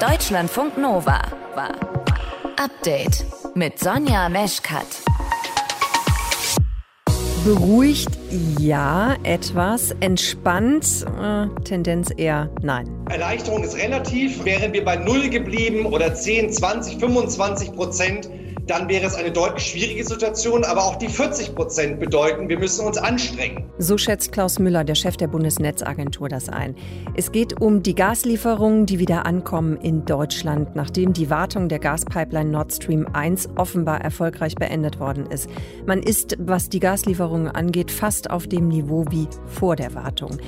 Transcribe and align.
Deutschlandfunk 0.00 0.78
Nova 0.78 1.20
war 1.56 1.74
Update 2.56 3.26
mit 3.56 3.80
Sonja 3.80 4.28
Meschkat. 4.28 4.86
Beruhigt 7.44 8.10
ja, 8.60 9.16
etwas. 9.24 9.90
Entspannt, 9.98 11.04
äh, 11.20 11.48
Tendenz 11.64 12.12
eher 12.16 12.48
nein. 12.62 12.88
Erleichterung 13.10 13.64
ist 13.64 13.76
relativ. 13.76 14.44
Wären 14.44 14.72
wir 14.72 14.84
bei 14.84 14.94
Null 14.94 15.30
geblieben 15.30 15.86
oder 15.86 16.14
10, 16.14 16.52
20, 16.52 17.00
25 17.00 17.72
Prozent, 17.72 18.30
dann 18.68 18.88
wäre 18.88 19.06
es 19.06 19.14
eine 19.14 19.32
deutlich 19.32 19.66
schwierige 19.66 20.04
Situation. 20.04 20.64
Aber 20.64 20.84
auch 20.84 20.96
die 20.96 21.08
40 21.08 21.54
Prozent 21.54 22.00
bedeuten, 22.00 22.48
wir 22.48 22.58
müssen 22.58 22.86
uns 22.86 22.98
anstrengen. 22.98 23.64
So 23.78 23.98
schätzt 23.98 24.32
Klaus 24.32 24.58
Müller, 24.58 24.84
der 24.84 24.94
Chef 24.94 25.16
der 25.16 25.28
Bundesnetzagentur, 25.28 26.28
das 26.28 26.48
ein. 26.48 26.76
Es 27.16 27.32
geht 27.32 27.60
um 27.60 27.82
die 27.82 27.94
Gaslieferungen, 27.94 28.86
die 28.86 28.98
wieder 28.98 29.26
ankommen 29.26 29.76
in 29.78 30.04
Deutschland, 30.04 30.76
nachdem 30.76 31.12
die 31.12 31.30
Wartung 31.30 31.68
der 31.68 31.78
Gaspipeline 31.78 32.50
Nord 32.50 32.72
Stream 32.72 33.06
1 33.12 33.50
offenbar 33.56 34.00
erfolgreich 34.00 34.54
beendet 34.54 35.00
worden 35.00 35.26
ist. 35.26 35.48
Man 35.86 36.02
ist, 36.02 36.36
was 36.38 36.68
die 36.68 36.80
Gaslieferungen 36.80 37.48
angeht, 37.48 37.90
fast 37.90 38.30
auf 38.30 38.46
dem 38.46 38.68
Niveau 38.68 39.04
wie 39.10 39.28
vor 39.46 39.76
der 39.76 39.94
Wartung. 39.94 40.38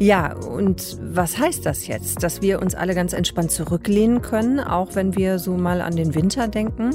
Ja, 0.00 0.32
und 0.36 0.96
was 1.02 1.38
heißt 1.38 1.66
das 1.66 1.88
jetzt? 1.88 2.22
Dass 2.22 2.40
wir 2.40 2.62
uns 2.62 2.76
alle 2.76 2.94
ganz 2.94 3.12
entspannt 3.12 3.50
zurücklehnen 3.50 4.22
können, 4.22 4.60
auch 4.60 4.94
wenn 4.94 5.16
wir 5.16 5.40
so 5.40 5.56
mal 5.56 5.80
an 5.80 5.96
den 5.96 6.14
Winter 6.14 6.46
denken? 6.46 6.90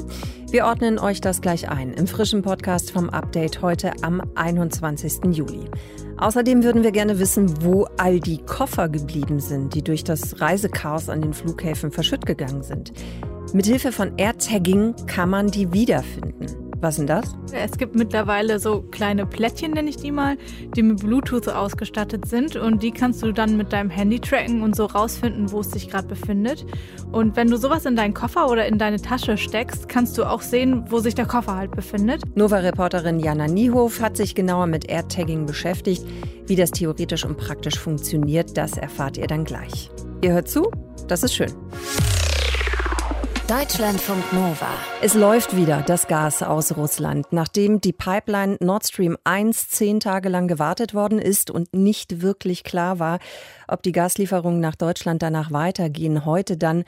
Wir 0.50 0.64
ordnen 0.64 0.98
euch 0.98 1.20
das 1.20 1.42
gleich 1.42 1.68
ein 1.68 1.92
im 1.92 2.06
frischen 2.06 2.40
Podcast 2.40 2.92
vom 2.92 3.10
Update 3.10 3.60
heute 3.60 3.92
am 4.00 4.22
21. 4.36 5.36
Juli. 5.36 5.68
Außerdem 6.16 6.64
würden 6.64 6.82
wir 6.82 6.92
gerne 6.92 7.18
wissen, 7.18 7.62
wo 7.62 7.86
all 7.98 8.20
die 8.20 8.38
Koffer 8.38 8.88
geblieben 8.88 9.38
sind, 9.38 9.74
die 9.74 9.82
durch 9.82 10.02
das 10.02 10.40
Reisechaos 10.40 11.10
an 11.10 11.20
den 11.20 11.34
Flughäfen 11.34 11.90
verschütt 11.90 12.24
gegangen 12.24 12.62
sind. 12.62 12.94
Mithilfe 13.52 13.92
von 13.92 14.16
AirTagging 14.16 14.94
kann 15.06 15.28
man 15.28 15.48
die 15.48 15.74
wiederfinden. 15.74 16.63
Was 16.80 16.96
denn 16.96 17.06
das? 17.06 17.36
Es 17.52 17.78
gibt 17.78 17.94
mittlerweile 17.94 18.58
so 18.58 18.82
kleine 18.82 19.26
Plättchen, 19.26 19.72
nenne 19.72 19.88
ich 19.88 19.96
die 19.96 20.10
mal, 20.10 20.36
die 20.76 20.82
mit 20.82 21.00
Bluetooth 21.00 21.48
ausgestattet 21.48 22.26
sind 22.26 22.56
und 22.56 22.82
die 22.82 22.90
kannst 22.90 23.22
du 23.22 23.32
dann 23.32 23.56
mit 23.56 23.72
deinem 23.72 23.90
Handy 23.90 24.20
tracken 24.20 24.62
und 24.62 24.76
so 24.76 24.86
rausfinden, 24.86 25.50
wo 25.50 25.60
es 25.60 25.70
sich 25.70 25.88
gerade 25.88 26.08
befindet. 26.08 26.66
Und 27.12 27.36
wenn 27.36 27.48
du 27.48 27.56
sowas 27.56 27.86
in 27.86 27.96
deinen 27.96 28.14
Koffer 28.14 28.50
oder 28.50 28.66
in 28.66 28.78
deine 28.78 29.00
Tasche 29.00 29.36
steckst, 29.36 29.88
kannst 29.88 30.18
du 30.18 30.24
auch 30.24 30.42
sehen, 30.42 30.84
wo 30.88 30.98
sich 30.98 31.14
der 31.14 31.26
Koffer 31.26 31.56
halt 31.56 31.70
befindet. 31.70 32.22
Nova-Reporterin 32.36 33.20
Jana 33.20 33.46
Niehof 33.46 34.00
hat 34.00 34.16
sich 34.16 34.34
genauer 34.34 34.66
mit 34.66 34.88
AirTagging 34.90 35.46
beschäftigt. 35.46 36.04
Wie 36.46 36.56
das 36.56 36.70
theoretisch 36.70 37.24
und 37.24 37.38
praktisch 37.38 37.78
funktioniert, 37.78 38.56
das 38.56 38.76
erfahrt 38.76 39.16
ihr 39.16 39.26
dann 39.26 39.44
gleich. 39.44 39.90
Ihr 40.20 40.32
hört 40.32 40.48
zu? 40.48 40.70
Das 41.08 41.22
ist 41.22 41.34
schön. 41.34 41.52
Deutschlandfunk 43.48 44.32
Nova. 44.32 44.70
Es 45.02 45.12
läuft 45.12 45.54
wieder 45.54 45.82
das 45.82 46.08
Gas 46.08 46.42
aus 46.42 46.78
Russland, 46.78 47.26
nachdem 47.30 47.78
die 47.78 47.92
Pipeline 47.92 48.56
Nord 48.60 48.86
Stream 48.86 49.18
1 49.24 49.68
zehn 49.68 50.00
Tage 50.00 50.30
lang 50.30 50.48
gewartet 50.48 50.94
worden 50.94 51.18
ist 51.18 51.50
und 51.50 51.74
nicht 51.74 52.22
wirklich 52.22 52.64
klar 52.64 52.98
war, 53.00 53.18
ob 53.68 53.82
die 53.82 53.92
Gaslieferungen 53.92 54.60
nach 54.60 54.76
Deutschland 54.76 55.20
danach 55.22 55.52
weitergehen. 55.52 56.24
Heute 56.24 56.56
dann 56.56 56.84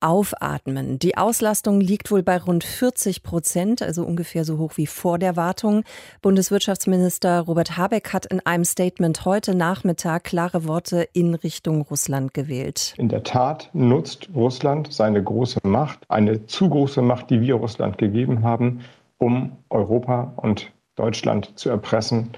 Aufatmen. 0.00 0.98
Die 0.98 1.16
Auslastung 1.16 1.80
liegt 1.80 2.10
wohl 2.10 2.22
bei 2.22 2.38
rund 2.38 2.64
40 2.64 3.22
Prozent, 3.22 3.82
also 3.82 4.04
ungefähr 4.04 4.44
so 4.44 4.58
hoch 4.58 4.72
wie 4.76 4.86
vor 4.86 5.18
der 5.18 5.36
Wartung. 5.36 5.84
Bundeswirtschaftsminister 6.22 7.40
Robert 7.40 7.76
Habeck 7.76 8.12
hat 8.12 8.26
in 8.26 8.40
einem 8.44 8.64
Statement 8.64 9.24
heute 9.24 9.54
Nachmittag 9.54 10.24
klare 10.24 10.66
Worte 10.68 11.08
in 11.12 11.34
Richtung 11.34 11.82
Russland 11.82 12.34
gewählt. 12.34 12.94
In 12.98 13.08
der 13.08 13.22
Tat 13.22 13.70
nutzt 13.72 14.28
Russland 14.34 14.92
seine 14.92 15.22
große 15.22 15.60
Macht, 15.64 16.00
eine 16.08 16.46
zu 16.46 16.68
große 16.68 17.00
Macht, 17.00 17.30
die 17.30 17.40
wir 17.40 17.54
Russland 17.54 17.96
gegeben 17.96 18.42
haben, 18.42 18.80
um 19.18 19.52
Europa 19.70 20.32
und 20.36 20.70
Deutschland 20.96 21.58
zu 21.58 21.70
erpressen 21.70 22.30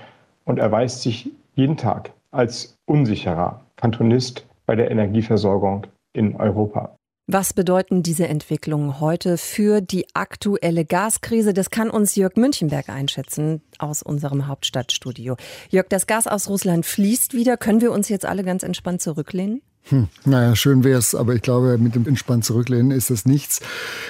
und 0.45 0.59
erweist 0.59 1.03
sich 1.03 1.31
jeden 1.55 1.77
Tag 1.77 2.13
als 2.31 2.77
unsicherer 2.87 3.61
Kantonist 3.77 4.47
bei 4.67 4.77
der 4.77 4.91
Energieversorgung 4.91 5.87
in 6.13 6.37
Europa. 6.37 6.98
Was 7.31 7.53
bedeuten 7.53 8.03
diese 8.03 8.27
Entwicklungen 8.27 9.01
heute 9.01 9.37
für 9.37 9.83
die 9.83 10.07
aktuelle 10.15 10.87
Gaskrise? 10.87 11.53
Das 11.53 11.69
kann 11.69 11.91
uns 11.91 12.17
Jörg 12.17 12.37
Münchenberg 12.37 12.89
einschätzen 12.89 13.61
aus 13.79 14.03
unserem 14.03 14.47
Hauptstadtstudio. 14.47 15.37
Jörg, 15.69 15.89
das 15.91 16.07
Gas 16.07 16.27
aus 16.27 16.49
Russland 16.49 16.87
fließt 16.87 17.35
wieder. 17.35 17.59
Können 17.59 17.83
wir 17.83 17.93
uns 17.93 18.09
jetzt 18.09 18.25
alle 18.25 18.45
ganz 18.45 18.63
entspannt 18.63 19.03
zurücklehnen? 19.03 19.61
Hm, 19.91 20.09
naja, 20.27 20.55
schön 20.55 20.85
wäre 20.85 20.99
es, 20.99 21.15
aber 21.15 21.35
ich 21.35 21.41
glaube, 21.41 21.79
mit 21.79 21.95
dem 21.95 22.07
entspannt 22.07 22.45
zurücklehnen 22.45 22.91
ist 22.91 23.09
das 23.09 23.25
nichts, 23.25 23.61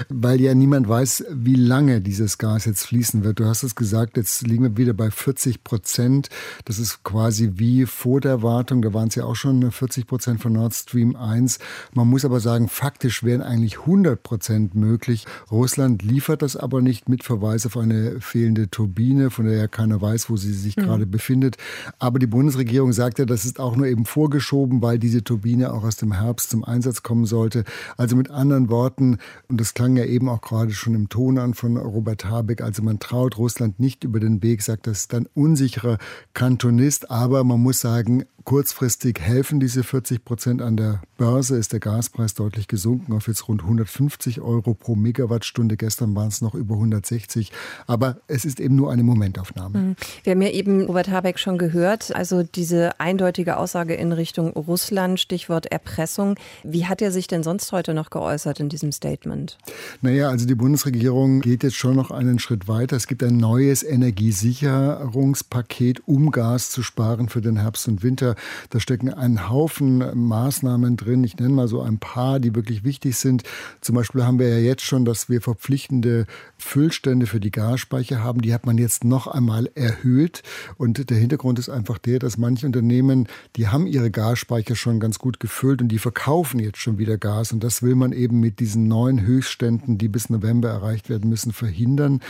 weil 0.08 0.40
ja 0.40 0.52
niemand 0.52 0.88
weiß, 0.88 1.26
wie 1.30 1.54
lange 1.54 2.00
dieses 2.00 2.38
Gas 2.38 2.64
jetzt 2.64 2.86
fließen 2.86 3.22
wird. 3.22 3.38
Du 3.38 3.44
hast 3.44 3.62
es 3.62 3.76
gesagt, 3.76 4.16
jetzt 4.16 4.44
liegen 4.44 4.64
wir 4.64 4.76
wieder 4.76 4.92
bei 4.92 5.10
40 5.10 5.62
Prozent. 5.62 6.30
Das 6.64 6.80
ist 6.80 7.04
quasi 7.04 7.52
wie 7.54 7.86
vor 7.86 8.20
der 8.20 8.42
Wartung. 8.42 8.82
Da 8.82 8.92
waren 8.92 9.08
es 9.08 9.14
ja 9.14 9.24
auch 9.24 9.36
schon 9.36 9.70
40 9.70 10.08
Prozent 10.08 10.40
von 10.40 10.52
Nord 10.52 10.74
Stream 10.74 11.14
1. 11.14 11.60
Man 11.94 12.08
muss 12.08 12.24
aber 12.24 12.40
sagen, 12.40 12.68
faktisch 12.68 13.22
wären 13.22 13.42
eigentlich 13.42 13.78
100 13.80 14.20
Prozent 14.20 14.74
möglich. 14.74 15.26
Russland 15.50 16.02
liefert 16.02 16.42
das 16.42 16.56
aber 16.56 16.82
nicht 16.82 17.08
mit 17.08 17.22
Verweis 17.22 17.66
auf 17.66 17.76
eine 17.76 18.20
fehlende 18.20 18.68
Turbine, 18.68 19.30
von 19.30 19.44
der 19.44 19.56
ja 19.56 19.68
keiner 19.68 20.02
weiß, 20.02 20.28
wo 20.28 20.36
sie 20.36 20.52
sich 20.52 20.76
mhm. 20.76 20.82
gerade 20.82 21.06
befindet. 21.06 21.56
Aber 22.00 22.18
die 22.18 22.26
Bundesregierung 22.26 22.92
sagt 22.92 23.20
ja, 23.20 23.26
das 23.26 23.44
ist 23.44 23.60
auch 23.60 23.76
nur 23.76 23.86
eben 23.86 24.06
vorgeschoben, 24.06 24.82
weil 24.82 24.98
diese 24.98 25.22
Turbine 25.22 25.67
auch 25.68 25.84
aus 25.84 25.96
dem 25.96 26.12
Herbst 26.12 26.50
zum 26.50 26.64
Einsatz 26.64 27.02
kommen 27.02 27.26
sollte. 27.26 27.64
Also 27.96 28.16
mit 28.16 28.30
anderen 28.30 28.70
Worten, 28.70 29.18
und 29.48 29.60
das 29.60 29.74
klang 29.74 29.96
ja 29.96 30.04
eben 30.04 30.28
auch 30.28 30.40
gerade 30.40 30.72
schon 30.72 30.94
im 30.94 31.08
Ton 31.08 31.38
an 31.38 31.54
von 31.54 31.76
Robert 31.76 32.24
Habeck, 32.24 32.60
also 32.60 32.82
man 32.82 32.98
traut 32.98 33.38
Russland 33.38 33.78
nicht 33.80 34.04
über 34.04 34.20
den 34.20 34.42
Weg, 34.42 34.62
sagt, 34.62 34.86
das 34.86 35.08
ein 35.10 35.26
unsicherer 35.34 35.98
Kantonist, 36.34 37.10
aber 37.10 37.44
man 37.44 37.60
muss 37.60 37.80
sagen, 37.80 38.24
Kurzfristig 38.48 39.20
helfen 39.20 39.60
diese 39.60 39.82
40 39.82 40.24
Prozent 40.24 40.62
an 40.62 40.78
der 40.78 41.02
Börse, 41.18 41.58
ist 41.58 41.74
der 41.74 41.80
Gaspreis 41.80 42.32
deutlich 42.32 42.66
gesunken 42.66 43.12
auf 43.12 43.28
jetzt 43.28 43.46
rund 43.46 43.60
150 43.62 44.40
Euro 44.40 44.72
pro 44.72 44.94
Megawattstunde. 44.94 45.76
Gestern 45.76 46.16
waren 46.16 46.28
es 46.28 46.40
noch 46.40 46.54
über 46.54 46.76
160. 46.76 47.52
Aber 47.86 48.22
es 48.26 48.46
ist 48.46 48.58
eben 48.58 48.74
nur 48.74 48.90
eine 48.90 49.02
Momentaufnahme. 49.02 49.78
Mhm. 49.78 49.96
Wir 50.22 50.30
haben 50.32 50.40
ja 50.40 50.48
eben 50.48 50.86
Robert 50.86 51.10
Habeck 51.10 51.38
schon 51.38 51.58
gehört, 51.58 52.16
also 52.16 52.42
diese 52.42 52.98
eindeutige 52.98 53.58
Aussage 53.58 53.92
in 53.92 54.12
Richtung 54.12 54.54
Russland, 54.54 55.20
Stichwort 55.20 55.57
Erpressung. 55.66 56.36
Wie 56.62 56.86
hat 56.86 57.02
er 57.02 57.12
sich 57.12 57.26
denn 57.26 57.42
sonst 57.42 57.72
heute 57.72 57.94
noch 57.94 58.10
geäußert 58.10 58.60
in 58.60 58.68
diesem 58.68 58.92
Statement? 58.92 59.58
Naja, 60.00 60.28
also 60.28 60.46
die 60.46 60.54
Bundesregierung 60.54 61.40
geht 61.40 61.62
jetzt 61.62 61.76
schon 61.76 61.96
noch 61.96 62.10
einen 62.10 62.38
Schritt 62.38 62.68
weiter. 62.68 62.96
Es 62.96 63.06
gibt 63.06 63.22
ein 63.22 63.36
neues 63.36 63.82
Energiesicherungspaket, 63.82 66.02
um 66.06 66.30
Gas 66.30 66.70
zu 66.70 66.82
sparen 66.82 67.28
für 67.28 67.40
den 67.40 67.56
Herbst 67.56 67.88
und 67.88 68.02
Winter. 68.02 68.34
Da 68.70 68.80
stecken 68.80 69.12
ein 69.12 69.48
Haufen 69.48 70.28
Maßnahmen 70.28 70.96
drin. 70.96 71.24
Ich 71.24 71.36
nenne 71.36 71.54
mal 71.54 71.68
so 71.68 71.80
ein 71.80 71.98
paar, 71.98 72.40
die 72.40 72.54
wirklich 72.54 72.84
wichtig 72.84 73.16
sind. 73.16 73.42
Zum 73.80 73.94
Beispiel 73.94 74.24
haben 74.24 74.38
wir 74.38 74.48
ja 74.48 74.58
jetzt 74.58 74.82
schon, 74.82 75.04
dass 75.04 75.28
wir 75.28 75.40
verpflichtende 75.40 76.26
Füllstände 76.56 77.26
für 77.26 77.40
die 77.40 77.50
Gasspeicher 77.50 78.22
haben. 78.22 78.42
Die 78.42 78.54
hat 78.54 78.66
man 78.66 78.78
jetzt 78.78 79.04
noch 79.04 79.26
einmal 79.26 79.70
erhöht. 79.74 80.42
Und 80.76 81.10
der 81.10 81.16
Hintergrund 81.16 81.58
ist 81.58 81.68
einfach 81.68 81.98
der, 81.98 82.18
dass 82.18 82.38
manche 82.38 82.66
Unternehmen, 82.66 83.28
die 83.56 83.68
haben 83.68 83.86
ihre 83.86 84.10
Gasspeicher 84.10 84.76
schon 84.76 85.00
ganz 85.00 85.18
gut 85.18 85.37
gefüllt 85.40 85.82
und 85.82 85.88
die 85.88 85.98
verkaufen 85.98 86.60
jetzt 86.60 86.78
schon 86.78 86.98
wieder 86.98 87.18
Gas. 87.18 87.52
Und 87.52 87.64
das 87.64 87.82
will 87.82 87.94
man 87.94 88.12
eben 88.12 88.40
mit 88.40 88.60
diesen 88.60 88.88
neuen 88.88 89.20
Höchstständen, 89.20 89.98
die 89.98 90.08
bis 90.08 90.30
November 90.30 90.68
erreicht 90.68 91.08
werden 91.08 91.28
müssen, 91.28 91.52
verhindern. 91.52 92.20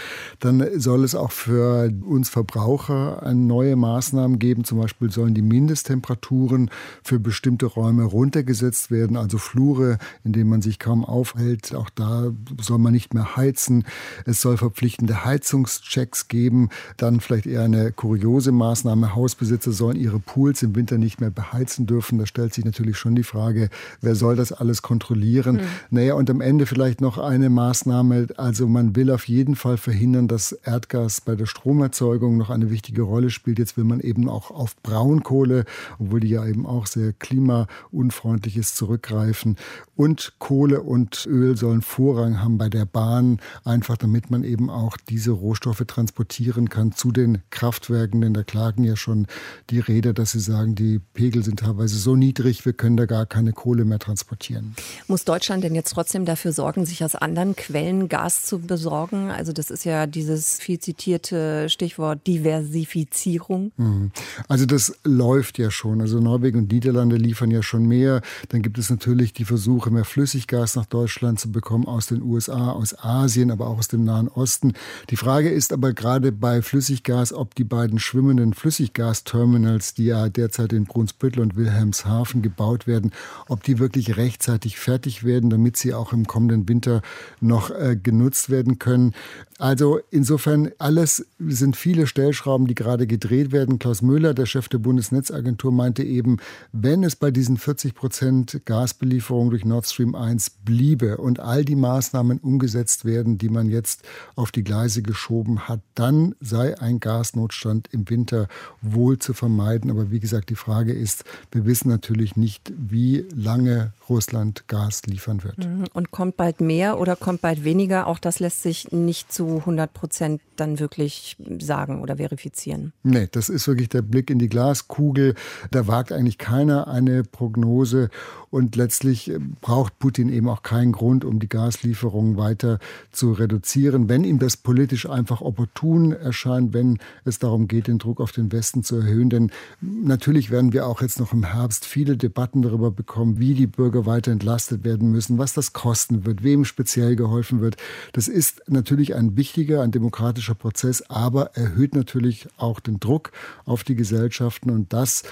Dann 0.41 0.65
soll 0.77 1.05
es 1.05 1.15
auch 1.15 1.33
für 1.33 1.93
uns 2.05 2.29
Verbraucher 2.29 3.33
neue 3.35 3.77
Maßnahmen 3.77 4.39
geben. 4.39 4.65
Zum 4.65 4.79
Beispiel 4.79 5.11
sollen 5.11 5.35
die 5.35 5.43
Mindesttemperaturen 5.43 6.09
Temperaturen 6.09 6.71
für 7.03 7.19
bestimmte 7.19 7.67
Räume 7.67 8.05
runtergesetzt 8.05 8.91
werden, 8.91 9.17
also 9.17 9.39
Flure, 9.39 9.99
in 10.25 10.33
denen 10.33 10.51
man 10.51 10.63
sich 10.63 10.79
kaum 10.79 11.05
aufhält. 11.05 11.75
Auch 11.75 11.91
da 11.91 12.33
soll 12.61 12.79
man 12.79 12.93
nicht 12.93 13.15
mehr 13.15 13.37
heizen. 13.37 13.85
Es 14.25 14.41
soll 14.41 14.57
verpflichtende 14.57 15.25
Heizungschecks 15.25 16.29
geben. 16.29 16.71
Dann 16.97 17.21
vielleicht 17.21 17.47
eher 17.47 17.63
eine 17.63 17.93
kuriose 17.93 18.53
Maßnahme. 18.53 19.15
Hausbesitzer 19.15 19.73
sollen 19.73 19.97
ihre 19.97 20.19
Pools 20.19 20.63
im 20.63 20.75
Winter 20.75 20.99
nicht 20.99 21.21
mehr 21.21 21.31
beheizen 21.31 21.87
dürfen. 21.87 22.19
Da 22.19 22.27
stellt 22.27 22.55
sich 22.55 22.65
natürlich 22.65 22.97
schon 22.99 23.15
die 23.15 23.23
Frage, 23.23 23.71
wer 24.01 24.15
soll 24.15 24.37
das 24.37 24.53
alles 24.53 24.83
kontrollieren? 24.83 25.57
Mhm. 25.57 25.61
Naja, 25.91 26.15
und 26.15 26.29
am 26.31 26.41
Ende 26.41 26.67
vielleicht 26.67 27.01
noch 27.01 27.19
eine 27.19 27.51
Maßnahme. 27.51 28.29
Also 28.37 28.69
man 28.69 28.95
will 28.97 29.11
auf 29.11 29.27
jeden 29.27 29.57
Fall 29.57 29.77
verhindern, 29.77 30.29
dass 30.29 30.53
Erdgas 30.53 31.21
bei 31.21 31.35
der 31.35 31.47
Stromerzeugung 31.47 32.37
noch 32.37 32.51
eine 32.51 32.71
wichtige 32.71 33.03
Rolle 33.03 33.31
spielt. 33.31 33.59
Jetzt 33.59 33.77
will 33.77 33.85
man 33.85 34.01
eben 34.01 34.29
auch 34.29 34.51
auf 34.51 34.77
Braunkohle 34.83 35.65
obwohl 35.99 36.21
die 36.21 36.29
ja 36.29 36.47
eben 36.47 36.67
auch 36.67 36.87
sehr 36.87 37.13
klimaunfreundlich 37.13 38.57
ist, 38.57 38.77
zurückgreifen. 38.77 39.57
Und 39.97 40.35
Kohle 40.39 40.83
und 40.83 41.27
Öl 41.27 41.57
sollen 41.57 41.83
Vorrang 41.83 42.41
haben 42.41 42.59
bei 42.59 42.69
der 42.69 42.85
Bahn, 42.85 43.41
einfach 43.65 43.97
damit 43.97 44.31
man 44.31 44.45
eben 44.45 44.71
auch 44.71 44.97
diese 44.97 45.33
Rohstoffe 45.33 45.83
transportieren 45.87 46.69
kann 46.69 46.93
zu 46.93 47.13
den 47.13 47.39
Kraftwerken. 47.51 48.21
Denn 48.21 48.35
da 48.35 48.45
klagen 48.45 48.85
ja 48.85 48.97
schon 48.97 49.27
die 49.71 49.81
Räder, 49.81 50.13
dass 50.13 50.33
sie 50.33 50.41
sagen, 50.41 50.75
die 50.75 50.99
Pegel 50.99 51.43
sind 51.43 51.61
teilweise 51.61 51.99
so 51.99 52.17
niedrig, 52.17 52.65
wir 52.65 52.73
können 52.73 52.88
können 52.89 52.97
da 52.97 53.05
gar 53.05 53.27
keine 53.27 53.53
Kohle 53.53 53.85
mehr 53.85 53.99
transportieren. 53.99 54.75
Muss 55.09 55.27
Deutschland 55.27 55.63
denn 55.63 55.75
jetzt 55.75 55.93
trotzdem 55.93 56.25
dafür 56.25 56.55
sorgen, 56.55 56.87
sich 56.87 57.05
aus 57.05 57.15
anderen 57.15 57.55
Quellen 57.55 58.09
Gas 58.09 58.47
zu 58.47 58.61
besorgen? 58.61 59.31
Also 59.31 59.53
das 59.53 59.71
ist 59.71 59.85
ja 59.85 60.07
dieses 60.07 60.57
viel 60.57 60.79
zitierte 60.79 61.69
Stichwort 61.69 62.27
Diversifizierung. 62.27 63.73
Mhm. 63.77 64.11
Also 64.49 64.65
das 64.65 64.95
läuft 65.05 65.59
ja 65.59 65.71
schon. 65.71 66.01
Also 66.01 66.19
Norwegen 66.19 66.61
und 66.61 66.73
Niederlande 66.73 67.17
liefern 67.17 67.51
ja 67.51 67.63
schon 67.63 67.85
mehr. 67.85 68.23
Dann 68.49 68.63
gibt 68.63 68.79
es 68.79 68.89
natürlich 68.89 69.35
die 69.35 69.45
Versuche, 69.45 69.91
mehr 69.91 70.07
Flüssiggas 70.07 70.75
nach 70.75 70.87
Deutschland 70.87 71.39
zu 71.39 71.53
bekommen 71.53 71.87
aus 71.87 72.07
den 72.07 72.23
USA, 72.23 72.73
aus 72.73 72.99
Asien, 72.99 73.51
aber 73.51 73.67
auch 73.67 73.77
aus 73.77 73.89
dem 73.89 74.05
Nahen 74.05 74.29
Osten. 74.29 74.73
Die 75.11 75.17
Frage 75.17 75.51
ist 75.51 75.75
aber 75.75 75.93
gerade 75.93 76.33
bei 76.33 76.63
Flüssiggas, 76.63 77.35
ob 77.35 77.55
die 77.55 77.65
beiden 77.65 77.99
schwimmenden 77.99 78.55
Flüssiggasterminals, 78.55 79.93
die 79.93 80.07
ja 80.07 80.31
derzeit 80.31 80.73
in 80.73 80.85
Brunsbüttel 80.85 81.43
und 81.43 81.55
Wilhelmshaven 81.55 82.41
gebaut 82.41 82.78
werden, 82.87 83.13
ob 83.49 83.63
die 83.63 83.79
wirklich 83.79 84.17
rechtzeitig 84.17 84.79
fertig 84.79 85.25
werden, 85.25 85.51
damit 85.51 85.77
sie 85.77 85.95
auch 85.95 86.13
im 86.13 86.27
kommenden 86.27 86.69
Winter 86.69 87.03
noch 87.41 87.71
äh, 87.71 87.97
genutzt 87.97 88.51
werden 88.51 88.79
können. 88.79 89.15
Also 89.59 89.99
insofern 90.11 90.71
alles 90.79 91.27
sind 91.41 91.77
viele 91.77 92.07
Stellschrauben, 92.07 92.69
die 92.69 92.77
gerade 92.77 93.09
gedreht 93.09 93.51
werden. 93.51 93.81
Klaus 93.81 94.03
Müller, 94.03 94.33
der 94.33 94.47
Chef 94.47 94.69
der 94.69 94.79
Bundesnetzagentur, 94.79 95.73
meinte 95.73 96.05
eben, 96.05 96.39
wenn 96.73 97.03
es 97.03 97.17
bei 97.17 97.33
diesen 97.33 97.57
40 97.57 97.95
Prozent 97.95 98.61
Gasbelieferung 98.65 99.51
durch 99.51 99.65
Nord 99.65 99.87
Stream 99.87 100.15
1 100.15 100.51
bliebe 100.65 101.17
und 101.17 101.41
all 101.41 101.65
die 101.65 101.75
Maßnahmen 101.75 102.39
umgesetzt 102.39 103.05
werden, 103.05 103.37
die 103.37 103.49
man 103.49 103.69
jetzt 103.69 104.03
auf 104.37 104.53
die 104.53 104.63
Gleise 104.63 105.03
geschoben 105.03 105.69
hat, 105.69 105.81
dann 105.97 106.37
sei 106.41 106.79
ein 106.79 107.01
Gasnotstand 107.01 107.89
im 107.93 108.09
Winter 108.09 108.47
wohl 108.81 109.19
zu 109.19 109.35
vermeiden. 109.35 109.91
Aber 109.91 110.13
wie 110.13 110.21
gesagt, 110.21 110.51
die 110.51 110.57
Frage 110.57 110.93
ist, 110.93 111.25
wir 111.51 111.67
wissen 111.67 111.89
natürlich 111.89 112.37
nicht, 112.37 112.73
wie 112.77 113.25
lange 113.35 113.93
Russland 114.09 114.69
Gas 114.69 115.03
liefern 115.07 115.43
wird. 115.43 115.59
Mhm. 115.59 115.85
Und 115.93 116.13
kommt 116.13 116.37
bald 116.37 116.61
mehr 116.61 117.01
oder 117.01 117.17
kommt 117.17 117.41
bald 117.41 117.65
weniger? 117.65 118.07
Auch 118.07 118.21
das 118.21 118.39
lässt 118.39 118.63
sich 118.63 118.93
nicht 118.93 119.33
zu 119.49 119.59
100 119.59 119.93
Prozent 119.93 120.43
dann 120.57 120.79
wirklich 120.79 121.37
sagen 121.61 122.03
oder 122.03 122.17
verifizieren. 122.17 122.93
Nee, 123.03 123.29
das 123.31 123.49
ist 123.49 123.67
wirklich 123.67 123.89
der 123.89 124.03
Blick 124.03 124.31
in 124.31 124.39
die 124.39 124.49
Glaskugel. 124.49 125.35
Da 125.71 125.87
wagt 125.87 126.13
eigentlich 126.13 126.39
keiner 126.39 126.89
eine 126.89 127.23
Prognose. 127.23 128.11
Und 128.51 128.77
letztlich 128.77 129.31
äh, 129.31 129.39
braucht 129.61 129.99
Putin 129.99 130.31
eben 130.31 130.49
auch 130.49 130.63
keinen 130.63 130.93
Grund, 130.93 131.25
um 131.25 131.39
die 131.39 131.49
Gaslieferungen 131.49 132.37
weiter 132.37 132.79
zu 133.13 133.33
reduzieren. 133.33 134.09
Wenn 134.09 134.25
ihm 134.25 134.39
das 134.39 134.57
politisch 134.57 135.09
einfach 135.09 135.41
opportun 135.41 136.13
erscheint, 136.13 136.73
wenn 136.73 136.99
es 137.25 137.39
darum 137.39 137.69
geht, 137.69 137.89
den 137.89 137.99
Druck 137.99 138.21
auf 138.21 138.33
den 138.33 138.51
Westen 138.51 138.83
zu 138.83 138.97
erhöhen. 138.97 139.31
Denn 139.31 139.51
natürlich 139.81 140.51
werden 140.51 140.73
wir 140.73 140.87
auch 140.87 141.03
jetzt 141.03 141.21
noch 141.21 141.33
im 141.33 141.45
Herbst 141.45 141.85
viele 141.85 142.17
Debatten 142.17 142.63
darüber 142.63 142.91
bekommen, 142.91 143.39
wie 143.39 143.55
die 143.55 143.67
Bürger 143.67 144.07
weiter 144.07 144.33
entlastet 144.33 144.83
werden 144.83 145.11
müssen, 145.11 145.39
was 145.39 145.53
das 145.53 145.73
kosten 145.73 146.25
wird, 146.25 146.43
wem 146.43 146.65
speziell 146.65 147.17
geholfen 147.17 147.61
wird. 147.61 147.77
Das 148.13 148.29
ist 148.29 148.63
natürlich 148.67 149.15
ein 149.15 149.35
wichtiger, 149.39 149.81
ein 149.81 149.91
demokratischer 149.91 150.55
Prozess, 150.55 151.03
aber 151.09 151.57
erhöht 151.57 151.95
natürlich 151.95 152.49
auch 152.59 152.81
den 152.81 153.01
Druck 153.01 153.33
auf 153.65 153.85
die 153.85 153.95
Gesellschaften. 153.95 154.69
Und 154.69 154.93
das 154.93 155.23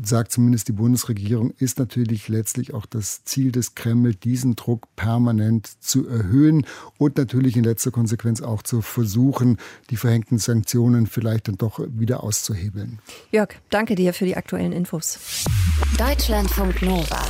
sagt 0.00 0.30
zumindest 0.30 0.68
die 0.68 0.72
Bundesregierung, 0.72 1.52
ist 1.58 1.78
natürlich 1.78 2.28
letztlich 2.28 2.74
auch 2.74 2.86
das 2.86 3.24
Ziel 3.24 3.50
des 3.50 3.74
Kreml, 3.74 4.14
diesen 4.14 4.54
Druck 4.54 4.86
permanent 4.94 5.70
zu 5.80 6.06
erhöhen 6.06 6.66
und 6.98 7.16
natürlich 7.16 7.56
in 7.56 7.64
letzter 7.64 7.90
Konsequenz 7.90 8.42
auch 8.42 8.62
zu 8.62 8.82
versuchen, 8.82 9.58
die 9.90 9.96
verhängten 9.96 10.38
Sanktionen 10.38 11.06
vielleicht 11.06 11.48
dann 11.48 11.56
doch 11.56 11.80
wieder 11.88 12.22
auszuhebeln. 12.22 13.00
Jörg, 13.32 13.50
danke 13.70 13.94
dir 13.94 14.12
für 14.14 14.24
die 14.24 14.36
aktuellen 14.36 14.72
Infos. 14.72 15.44
Deutschlandfunk 15.98 16.82
Nova. 16.82 17.24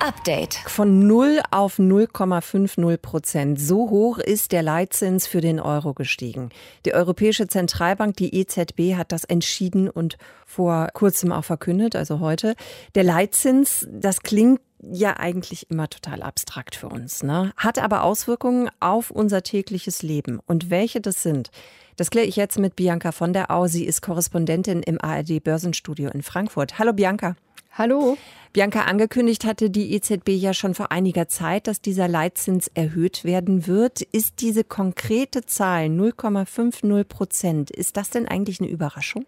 Update. 0.00 0.54
Von 0.66 1.06
0 1.06 1.40
auf 1.50 1.78
0,50 1.78 2.96
Prozent. 2.96 3.60
So 3.60 3.90
hoch 3.90 4.18
ist 4.18 4.52
der 4.52 4.62
Leitzins 4.62 5.26
für 5.26 5.42
den 5.42 5.60
Euro 5.60 5.92
gestiegen. 5.92 6.48
Die 6.86 6.94
Europäische 6.94 7.46
Zentralbank, 7.46 8.16
die 8.16 8.34
EZB, 8.34 8.96
hat 8.96 9.12
das 9.12 9.24
entschieden 9.24 9.90
und 9.90 10.16
vor 10.46 10.88
kurzem 10.94 11.32
auch 11.32 11.44
verkündet, 11.44 11.96
also 11.96 12.20
heute. 12.20 12.54
Der 12.94 13.04
Leitzins, 13.04 13.86
das 13.90 14.20
klingt 14.20 14.60
ja 14.82 15.18
eigentlich 15.18 15.70
immer 15.70 15.90
total 15.90 16.22
abstrakt 16.22 16.74
für 16.74 16.88
uns, 16.88 17.22
ne? 17.22 17.52
hat 17.58 17.78
aber 17.78 18.02
Auswirkungen 18.02 18.70
auf 18.80 19.10
unser 19.10 19.42
tägliches 19.42 20.02
Leben. 20.02 20.40
Und 20.46 20.70
welche 20.70 21.02
das 21.02 21.22
sind, 21.22 21.50
das 21.96 22.10
kläre 22.10 22.26
ich 22.26 22.36
jetzt 22.36 22.58
mit 22.58 22.76
Bianca 22.76 23.12
von 23.12 23.34
der 23.34 23.50
Au. 23.50 23.66
Sie 23.66 23.84
ist 23.84 24.00
Korrespondentin 24.00 24.82
im 24.82 24.98
ARD 24.98 25.44
Börsenstudio 25.44 26.08
in 26.08 26.22
Frankfurt. 26.22 26.78
Hallo 26.78 26.94
Bianca. 26.94 27.36
Hallo. 27.76 28.16
Bianca, 28.52 28.80
angekündigt 28.80 29.44
hatte 29.44 29.70
die 29.70 29.92
EZB 29.94 30.30
ja 30.30 30.52
schon 30.54 30.74
vor 30.74 30.90
einiger 30.90 31.28
Zeit, 31.28 31.68
dass 31.68 31.80
dieser 31.80 32.08
Leitzins 32.08 32.68
erhöht 32.74 33.22
werden 33.22 33.68
wird. 33.68 34.02
Ist 34.02 34.40
diese 34.40 34.64
konkrete 34.64 35.46
Zahl 35.46 35.84
0,50 35.84 37.04
Prozent, 37.04 37.70
ist 37.70 37.96
das 37.96 38.10
denn 38.10 38.26
eigentlich 38.26 38.58
eine 38.60 38.68
Überraschung? 38.68 39.24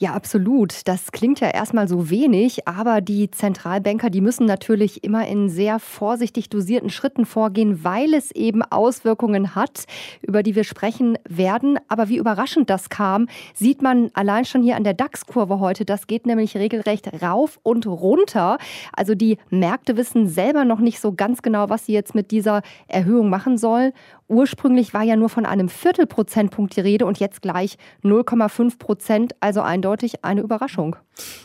Ja, 0.00 0.12
absolut. 0.12 0.86
Das 0.86 1.10
klingt 1.10 1.40
ja 1.40 1.50
erstmal 1.50 1.88
so 1.88 2.08
wenig, 2.08 2.68
aber 2.68 3.00
die 3.00 3.32
Zentralbanker, 3.32 4.10
die 4.10 4.20
müssen 4.20 4.46
natürlich 4.46 5.02
immer 5.02 5.26
in 5.26 5.48
sehr 5.48 5.80
vorsichtig 5.80 6.48
dosierten 6.48 6.88
Schritten 6.88 7.26
vorgehen, 7.26 7.82
weil 7.82 8.14
es 8.14 8.30
eben 8.30 8.62
Auswirkungen 8.62 9.56
hat, 9.56 9.86
über 10.22 10.44
die 10.44 10.54
wir 10.54 10.62
sprechen 10.62 11.18
werden. 11.28 11.78
Aber 11.88 12.08
wie 12.08 12.16
überraschend 12.16 12.70
das 12.70 12.90
kam, 12.90 13.28
sieht 13.54 13.82
man 13.82 14.10
allein 14.14 14.44
schon 14.44 14.62
hier 14.62 14.76
an 14.76 14.84
der 14.84 14.94
DAX-Kurve 14.94 15.58
heute. 15.58 15.84
Das 15.84 16.06
geht 16.06 16.26
nämlich 16.26 16.56
regelrecht 16.56 17.22
rauf 17.22 17.58
und 17.64 17.86
runter. 17.86 18.47
Also 18.96 19.14
die 19.14 19.36
Märkte 19.50 19.96
wissen 19.98 20.28
selber 20.28 20.64
noch 20.64 20.78
nicht 20.78 21.00
so 21.00 21.12
ganz 21.12 21.42
genau, 21.42 21.68
was 21.68 21.84
sie 21.86 21.92
jetzt 21.92 22.14
mit 22.14 22.30
dieser 22.30 22.62
Erhöhung 22.86 23.28
machen 23.28 23.58
sollen. 23.58 23.92
Ursprünglich 24.28 24.92
war 24.94 25.02
ja 25.02 25.16
nur 25.16 25.28
von 25.28 25.46
einem 25.46 25.68
Viertelprozentpunkt 25.68 26.76
die 26.76 26.80
Rede 26.80 27.06
und 27.06 27.18
jetzt 27.18 27.42
gleich 27.42 27.78
0,5 28.04 28.78
Prozent, 28.78 29.32
also 29.40 29.62
eindeutig 29.62 30.24
eine 30.24 30.42
Überraschung. 30.42 30.96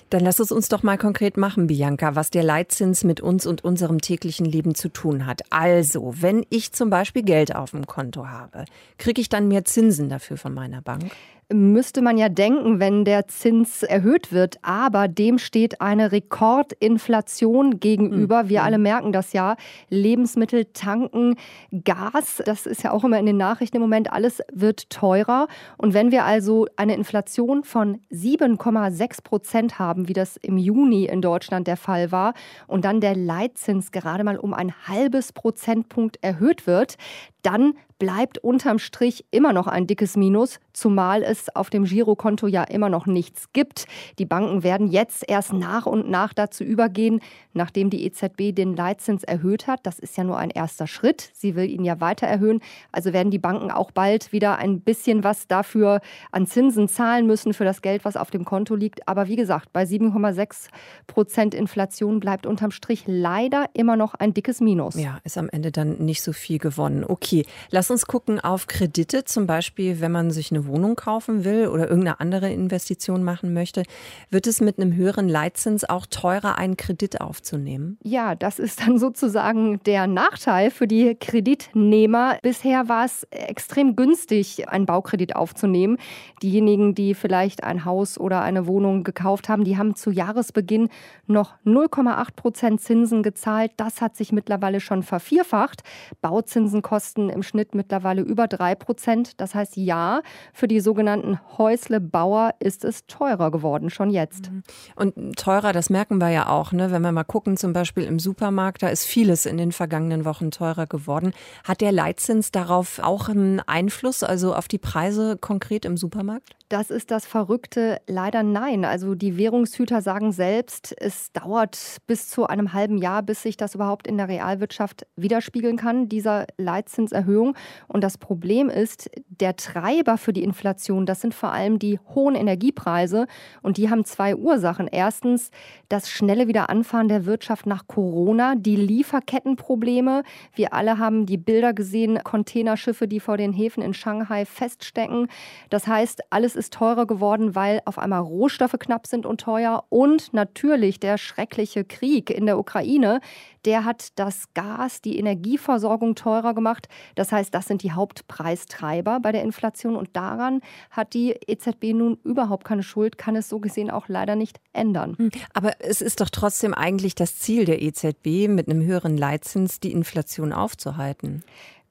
Dann 0.10 0.22
lass 0.22 0.40
es 0.40 0.52
uns 0.52 0.68
doch 0.70 0.84
mal 0.84 0.98
konkret 0.98 1.38
machen, 1.38 1.68
Bianca, 1.68 2.16
was 2.16 2.30
der 2.30 2.44
Leitzins 2.44 3.04
mit 3.04 3.22
uns 3.22 3.46
und 3.46 3.64
unserem 3.64 4.02
täglichen 4.02 4.46
Leben 4.46 4.76
zu 4.76 4.90
tun 4.90 5.26
hat. 5.26 5.42
Also, 5.50 6.14
wenn 6.20 6.46
ich 6.50 6.74
zum 6.74 6.90
Beispiel 6.90 7.24
Geld 7.24 7.56
auf 7.56 7.72
dem 7.72 7.88
Konto 7.88 8.28
habe, 8.28 8.66
kriege 8.98 9.22
ich 9.22 9.30
dann 9.30 9.48
mehr 9.48 9.66
Zinsen 9.66 10.10
dafür 10.10 10.38
von 10.38 10.54
meiner 10.54 10.82
Bank? 10.82 11.06
Müsste 11.54 12.02
man 12.02 12.18
ja 12.18 12.30
denken, 12.30 12.80
wenn 12.80 13.06
der 13.06 13.28
Zins 13.28 13.84
erhöht 13.84 14.32
wird. 14.32 14.58
Aber 14.64 15.08
dem 15.08 15.38
steht 15.38 15.82
eine 15.82 16.12
Rekordinflation 16.12 17.80
gegenüber. 17.80 18.50
Wir 18.50 18.62
mhm. 18.62 18.66
alle 18.66 18.78
merken 18.78 19.12
das 19.12 19.34
ja. 19.34 19.56
Lebensmittel, 19.90 20.66
Tanken, 20.74 21.36
Gas, 21.84 22.42
das 22.46 22.66
ist 22.66 22.84
ja 22.84 22.92
auch 22.92 23.04
immer 23.04 23.20
in 23.20 23.26
den 23.26 23.38
Nachrichten 23.38 23.78
im 23.78 23.82
Moment, 23.82 24.12
alles 24.12 24.42
wird 24.52 24.90
teurer. 24.90 25.48
Und 25.78 25.94
wenn 25.94 26.12
wir 26.12 26.26
also 26.26 26.68
eine 26.76 26.96
Inflation 26.96 27.64
von 27.64 28.00
7,6 28.12 29.24
Prozent 29.24 29.80
haben, 29.80 30.08
wie 30.08 30.14
das 30.14 30.38
im 30.38 30.58
Juni 30.58 31.06
in 31.06 31.22
Deutschland 31.22 31.68
der 31.68 31.78
Fall 31.78 32.12
war, 32.12 32.34
und 32.68 32.86
dann 32.86 33.00
der 33.00 33.16
Leitzins 33.16 33.92
gerade 33.92 34.24
mal 34.24 34.38
um 34.38 34.54
ein 34.54 34.74
halbes 34.88 35.32
Prozentpunkt 35.34 36.18
erhöht 36.22 36.68
wird, 36.68 36.98
dann 37.44 37.74
bleibt 38.00 38.38
unterm 38.38 38.80
Strich 38.80 39.26
immer 39.32 39.54
noch 39.54 39.68
ein 39.68 39.88
dickes 39.88 40.18
Minus, 40.18 40.60
zumal 40.74 41.24
es 41.24 41.56
auf 41.56 41.70
dem 41.70 41.86
Girokonto 41.86 42.48
ja 42.48 42.64
immer 42.64 42.90
noch 42.90 43.06
nichts 43.06 43.52
gibt. 43.54 43.86
Die 44.20 44.26
Banken 44.26 44.64
werden 44.64 44.88
jetzt 44.88 45.24
erst 45.28 45.54
nach 45.54 45.86
und 45.86 46.10
nach 46.10 46.34
dazu 46.34 46.64
übergehen, 46.64 47.22
nachdem 47.54 47.90
die 47.90 48.06
EZB 48.06 48.54
den 48.54 48.76
Leitzins 48.76 49.24
erhöht 49.24 49.68
hat. 49.68 49.82
Das 49.84 50.00
ist 50.00 50.18
ja 50.18 50.24
nur 50.24 50.38
ein 50.38 50.50
erster 50.50 50.88
Schritt. 50.88 51.30
Sie 51.34 51.56
will 51.56 51.70
ihn 51.70 51.84
ja 51.84 52.02
weiter 52.02 52.28
erhöhen. 52.28 52.62
Also 52.92 53.14
werden 53.14 53.32
die 53.32 53.40
Banken 53.40 53.72
auch 53.72 53.92
bald 53.92 54.32
wieder 54.32 54.58
ein 54.58 54.82
bisschen 54.82 55.24
was 55.24 55.48
dafür 55.48 56.02
an 56.32 56.48
Zinsen 56.48 56.88
zahlen 56.88 57.28
müssen 57.28 57.54
für 57.54 57.66
das 57.66 57.82
Geld, 57.82 58.06
was 58.06 58.18
auf 58.18 58.32
dem 58.32 58.46
Konto 58.46 58.76
liegt. 58.76 59.08
Aber 59.08 59.28
wie 59.28 59.36
gesagt, 59.36 59.72
bei 59.72 59.84
7,6 59.84 60.68
Prozent 61.08 61.54
Inflation 61.54 62.20
bleibt 62.20 62.46
unterm 62.46 62.72
Strich 62.72 63.04
leider 63.06 63.68
immer 63.74 63.96
noch 63.96 64.14
ein 64.16 64.34
dickes 64.34 64.60
Minus. 64.62 64.96
Ja, 64.96 65.20
ist 65.24 65.38
am 65.38 65.50
Ende 65.50 65.72
dann 65.72 65.98
nicht 66.00 66.22
so 66.22 66.34
viel 66.34 66.58
gewonnen. 66.58 67.06
Okay, 67.08 67.46
lass 67.70 67.93
uns 67.94 68.08
gucken 68.08 68.40
auf 68.40 68.68
Kredite, 68.68 69.24
zum 69.24 69.46
Beispiel, 69.46 70.02
wenn 70.02 70.12
man 70.12 70.32
sich 70.32 70.52
eine 70.52 70.66
Wohnung 70.66 70.96
kaufen 70.96 71.46
will 71.46 71.68
oder 71.68 71.88
irgendeine 71.88 72.20
andere 72.20 72.52
Investition 72.52 73.24
machen 73.24 73.54
möchte. 73.54 73.84
Wird 74.32 74.48
es 74.48 74.62
mit 74.62 74.80
einem 74.80 74.96
höheren 74.96 75.30
Leitzins 75.30 75.88
auch 75.88 76.08
teurer, 76.08 76.58
einen 76.58 76.76
Kredit 76.76 77.22
aufzunehmen? 77.22 78.00
Ja, 78.04 78.34
das 78.34 78.58
ist 78.58 78.82
dann 78.82 78.98
sozusagen 78.98 79.80
der 79.84 80.08
Nachteil 80.08 80.72
für 80.72 80.88
die 80.88 81.16
Kreditnehmer. 81.16 82.38
Bisher 82.42 82.90
war 82.90 83.06
es 83.06 83.28
extrem 83.30 83.96
günstig, 83.96 84.68
einen 84.68 84.88
Baukredit 84.88 85.36
aufzunehmen. 85.36 85.98
Diejenigen, 86.42 86.96
die 86.96 87.14
vielleicht 87.14 87.64
ein 87.64 87.86
Haus 87.86 88.18
oder 88.18 88.42
eine 88.42 88.66
Wohnung 88.66 89.04
gekauft 89.04 89.50
haben, 89.50 89.64
die 89.64 89.78
haben 89.78 89.96
zu 89.96 90.10
Jahresbeginn 90.10 90.90
noch 91.28 91.54
0,8 91.64 92.36
Prozent 92.36 92.82
Zinsen 92.82 93.22
gezahlt. 93.22 93.72
Das 93.78 94.02
hat 94.02 94.16
sich 94.16 94.32
mittlerweile 94.32 94.80
schon 94.80 95.04
vervierfacht. 95.04 95.84
Bauzinsen 96.22 96.82
kosten 96.82 97.30
im 97.30 97.44
Schnitt 97.44 97.73
mittlerweile 97.76 98.22
über 98.22 98.48
3 98.48 98.76
Prozent. 98.76 99.40
Das 99.42 99.56
heißt, 99.56 99.78
ja, 99.78 100.22
für 100.54 100.68
die 100.68 100.80
sogenannten 100.80 101.04
sogenannten 101.24 101.40
Häuslebauer 101.58 102.54
ist 102.60 102.86
es 102.86 103.06
teurer 103.08 103.52
geworden, 103.52 103.90
schon 103.90 104.10
jetzt. 104.10 104.52
Mhm. 104.52 104.64
Und 104.96 105.36
teurer, 105.38 105.74
das 105.74 105.90
merken 105.90 106.20
wir 106.20 106.30
ja 106.30 106.50
auch, 106.50 106.72
ne? 106.72 106.92
wenn 106.92 107.02
wir 107.02 107.12
mal 107.12 107.24
gucken, 107.24 107.58
zum 107.58 107.74
Beispiel 107.74 108.04
im 108.04 108.20
Supermarkt, 108.20 108.84
da 108.84 108.90
ist 108.90 109.06
vieles 109.06 109.46
in 109.46 109.58
den 109.58 109.72
vergangenen 109.72 110.26
Wochen 110.26 110.52
teurer 110.52 110.88
geworden. 110.88 111.34
Hat 111.64 111.82
der 111.82 111.92
Leitzins 111.92 112.52
darauf 112.52 113.00
auch 113.00 113.30
einen 113.30 113.60
Einfluss, 113.60 114.24
also 114.24 114.56
auf 114.56 114.68
die 114.68 114.78
Preise 114.78 115.38
konkret 115.38 115.86
im 115.86 115.98
Supermarkt? 115.98 116.56
Das 116.74 116.90
ist 116.90 117.12
das 117.12 117.28
Verrückte. 117.28 118.02
Leider 118.08 118.42
nein. 118.42 118.84
Also 118.84 119.14
die 119.14 119.38
Währungshüter 119.38 120.02
sagen 120.02 120.32
selbst, 120.32 120.96
es 121.00 121.32
dauert 121.32 121.98
bis 122.08 122.30
zu 122.30 122.48
einem 122.48 122.74
halben 122.74 122.98
Jahr, 122.98 123.22
bis 123.22 123.44
sich 123.44 123.58
das 123.58 123.76
überhaupt 123.76 124.08
in 124.08 124.18
der 124.18 124.28
Realwirtschaft 124.28 125.06
widerspiegeln 125.16 125.78
kann, 125.78 126.10
dieser 126.10 126.48
Leitzinserhöhung. 126.58 127.56
Und 127.88 128.04
das 128.04 128.18
Problem 128.18 128.70
ist, 128.70 129.08
der 129.28 129.56
Treiber 129.56 130.18
für 130.18 130.34
die 130.34 130.42
Inflation, 130.42 131.06
das 131.06 131.22
sind 131.22 131.36
vor 131.36 131.52
allem 131.52 131.78
die 131.78 132.00
hohen 132.16 132.34
Energiepreise. 132.34 133.28
Und 133.62 133.78
die 133.78 133.92
haben 133.92 134.04
zwei 134.04 134.36
Ursachen. 134.36 134.88
Erstens 134.88 135.52
das 135.90 136.10
schnelle 136.10 136.48
Wiederanfahren 136.48 137.08
der 137.08 137.28
Wirtschaft 137.28 137.68
nach 137.68 137.86
Corona, 137.86 138.56
die 138.56 138.78
Lieferkettenprobleme. 138.78 140.24
Wir 140.56 140.74
alle 140.74 140.98
haben 140.98 141.28
die 141.28 141.38
Bilder 141.38 141.72
gesehen, 141.74 142.18
Containerschiffe, 142.24 143.08
die 143.08 143.20
vor 143.20 143.38
den 143.38 143.54
Häfen 143.54 143.84
in 143.84 143.94
Shanghai 143.94 144.46
feststecken. 144.46 145.28
Das 145.70 145.86
heißt, 145.86 146.22
alles 146.32 146.56
ist 146.56 146.63
ist 146.64 146.74
teurer 146.74 147.06
geworden, 147.06 147.56
weil 147.56 147.82
auf 147.86 147.98
einmal 147.98 148.22
Rohstoffe 148.22 148.78
knapp 148.80 149.06
sind 149.06 149.26
und 149.26 149.42
teuer. 149.42 149.84
Und 149.90 150.34
natürlich 150.34 151.00
der 151.00 151.18
schreckliche 151.18 151.84
Krieg 151.84 152.30
in 152.30 152.46
der 152.46 152.58
Ukraine, 152.58 153.20
der 153.66 153.84
hat 153.84 154.18
das 154.18 154.54
Gas, 154.54 155.02
die 155.02 155.18
Energieversorgung 155.20 156.16
teurer 156.16 156.54
gemacht. 156.54 156.88
Das 157.16 157.32
heißt, 157.32 157.54
das 157.54 157.68
sind 157.68 157.84
die 157.84 157.92
Hauptpreistreiber 157.92 159.20
bei 159.20 159.32
der 159.32 159.44
Inflation. 159.44 159.96
Und 159.96 160.16
daran 160.16 160.62
hat 160.90 161.14
die 161.14 161.36
EZB 161.48 161.94
nun 161.94 162.18
überhaupt 162.24 162.64
keine 162.64 162.84
Schuld, 162.84 163.18
kann 163.18 163.36
es 163.36 163.50
so 163.50 163.60
gesehen 163.60 163.92
auch 163.92 164.08
leider 164.08 164.36
nicht 164.36 164.60
ändern. 164.72 165.16
Hm, 165.18 165.32
aber 165.54 165.74
es 165.80 166.02
ist 166.02 166.22
doch 166.22 166.30
trotzdem 166.30 166.74
eigentlich 166.74 167.16
das 167.16 167.40
Ziel 167.40 167.66
der 167.66 167.82
EZB, 167.82 168.48
mit 168.48 168.70
einem 168.70 168.84
höheren 168.84 169.18
Leitzins 169.18 169.80
die 169.80 169.92
Inflation 169.92 170.54
aufzuhalten. 170.54 171.44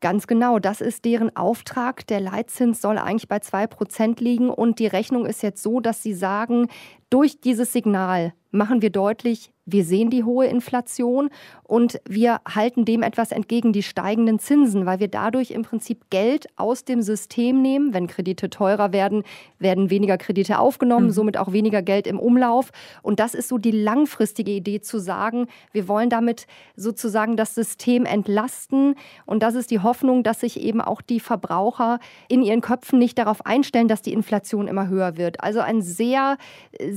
Ganz 0.03 0.27
genau, 0.27 0.59
das 0.59 0.81
ist 0.81 1.05
deren 1.05 1.37
Auftrag. 1.37 2.05
Der 2.09 2.19
Leitzins 2.19 2.81
soll 2.83 2.99
eigentlich 2.99 3.29
bei 3.29 3.37
2% 3.37 4.21
liegen 4.21 4.51
und 4.51 4.81
die 4.81 4.89
Rechnung 4.89 5.27
ist 5.27 5.45
jetzt 5.45 5.63
so, 5.63 5.79
dass 5.79 6.03
sie 6.03 6.13
sagen, 6.13 6.67
durch 7.13 7.41
dieses 7.41 7.73
Signal 7.73 8.33
machen 8.53 8.81
wir 8.81 8.91
deutlich, 8.91 9.53
wir 9.65 9.85
sehen 9.85 10.11
die 10.11 10.25
hohe 10.25 10.47
Inflation 10.47 11.31
und 11.63 12.01
wir 12.09 12.41
halten 12.47 12.85
dem 12.85 13.03
etwas 13.03 13.31
entgegen, 13.31 13.73
die 13.73 13.85
steigenden 13.85 14.41
Zinsen, 14.41 14.87
weil 14.87 14.99
wir 14.99 15.07
dadurch 15.07 15.53
im 15.53 15.63
Prinzip 15.63 16.11
Geld 16.11 16.49
aus 16.57 16.85
dem 16.85 17.01
System 17.01 17.63
nehmen. 17.63 17.95
Wenn 17.95 18.09
Kredite 18.09 18.51
teurer 18.51 18.93
werden, 18.93 19.23
werden 19.61 19.89
weniger 19.89 20.19
Kredite 20.19 20.59
aufgenommen, 20.59 21.07
mhm. 21.07 21.13
somit 21.13 21.39
auch 21.39 21.53
weniger 21.53 21.81
Geld 21.81 22.09
im 22.09 22.19
Umlauf. 22.19 22.71
Und 23.03 23.21
das 23.21 23.35
ist 23.35 23.49
so 23.49 23.57
die 23.57 23.71
langfristige 23.71 24.51
Idee 24.51 24.81
zu 24.81 24.99
sagen, 24.99 25.47
wir 25.71 25.87
wollen 25.87 26.11
damit 26.11 26.47
sozusagen 26.75 27.37
das 27.37 27.55
System 27.55 28.05
entlasten. 28.05 28.97
Und 29.27 29.45
das 29.45 29.55
ist 29.55 29.71
die 29.71 29.79
Hoffnung, 29.79 30.25
dass 30.25 30.41
sich 30.41 30.61
eben 30.61 30.81
auch 30.81 31.01
die 31.01 31.21
Verbraucher 31.21 32.01
in 32.29 32.43
ihren 32.43 32.63
Köpfen 32.63 32.99
nicht 32.99 33.17
darauf 33.17 33.47
einstellen, 33.47 33.87
dass 33.87 34.03
die 34.03 34.13
Inflation 34.13 34.67
immer 34.67 34.89
höher 34.89 35.17
wird. 35.17 35.41
Also 35.41 35.61
ein 35.61 35.83
sehr 35.83 36.37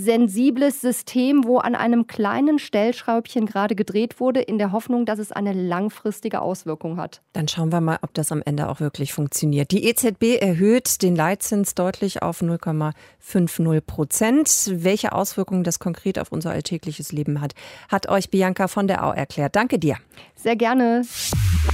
sensibles 0.05 0.79
System, 0.79 1.43
wo 1.43 1.57
an 1.57 1.75
einem 1.75 2.07
kleinen 2.07 2.59
Stellschraubchen 2.59 3.45
gerade 3.45 3.75
gedreht 3.75 4.19
wurde, 4.19 4.39
in 4.41 4.57
der 4.57 4.71
Hoffnung, 4.71 5.05
dass 5.05 5.19
es 5.19 5.31
eine 5.31 5.51
langfristige 5.51 6.41
Auswirkung 6.41 6.97
hat. 6.97 7.21
Dann 7.33 7.47
schauen 7.47 7.71
wir 7.71 7.81
mal, 7.81 7.99
ob 8.01 8.13
das 8.13 8.31
am 8.31 8.41
Ende 8.45 8.69
auch 8.69 8.79
wirklich 8.79 9.11
funktioniert. 9.11 9.71
Die 9.71 9.85
EZB 9.85 10.39
erhöht 10.39 11.01
den 11.01 11.15
Leitzins 11.15 11.75
deutlich 11.75 12.21
auf 12.21 12.41
0,50 12.41 13.81
Prozent. 13.81 14.71
Welche 14.71 15.11
Auswirkungen 15.11 15.63
das 15.63 15.79
konkret 15.79 16.19
auf 16.19 16.31
unser 16.31 16.51
alltägliches 16.51 17.11
Leben 17.11 17.41
hat, 17.41 17.53
hat 17.89 18.07
euch 18.07 18.29
Bianca 18.29 18.67
von 18.67 18.87
der 18.87 19.03
Au 19.03 19.11
erklärt. 19.11 19.55
Danke 19.55 19.79
dir. 19.79 19.97
Sehr 20.35 20.55
gerne. 20.55 21.01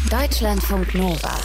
Deutschlandfunk 0.09 0.95
Nova. 0.95 1.35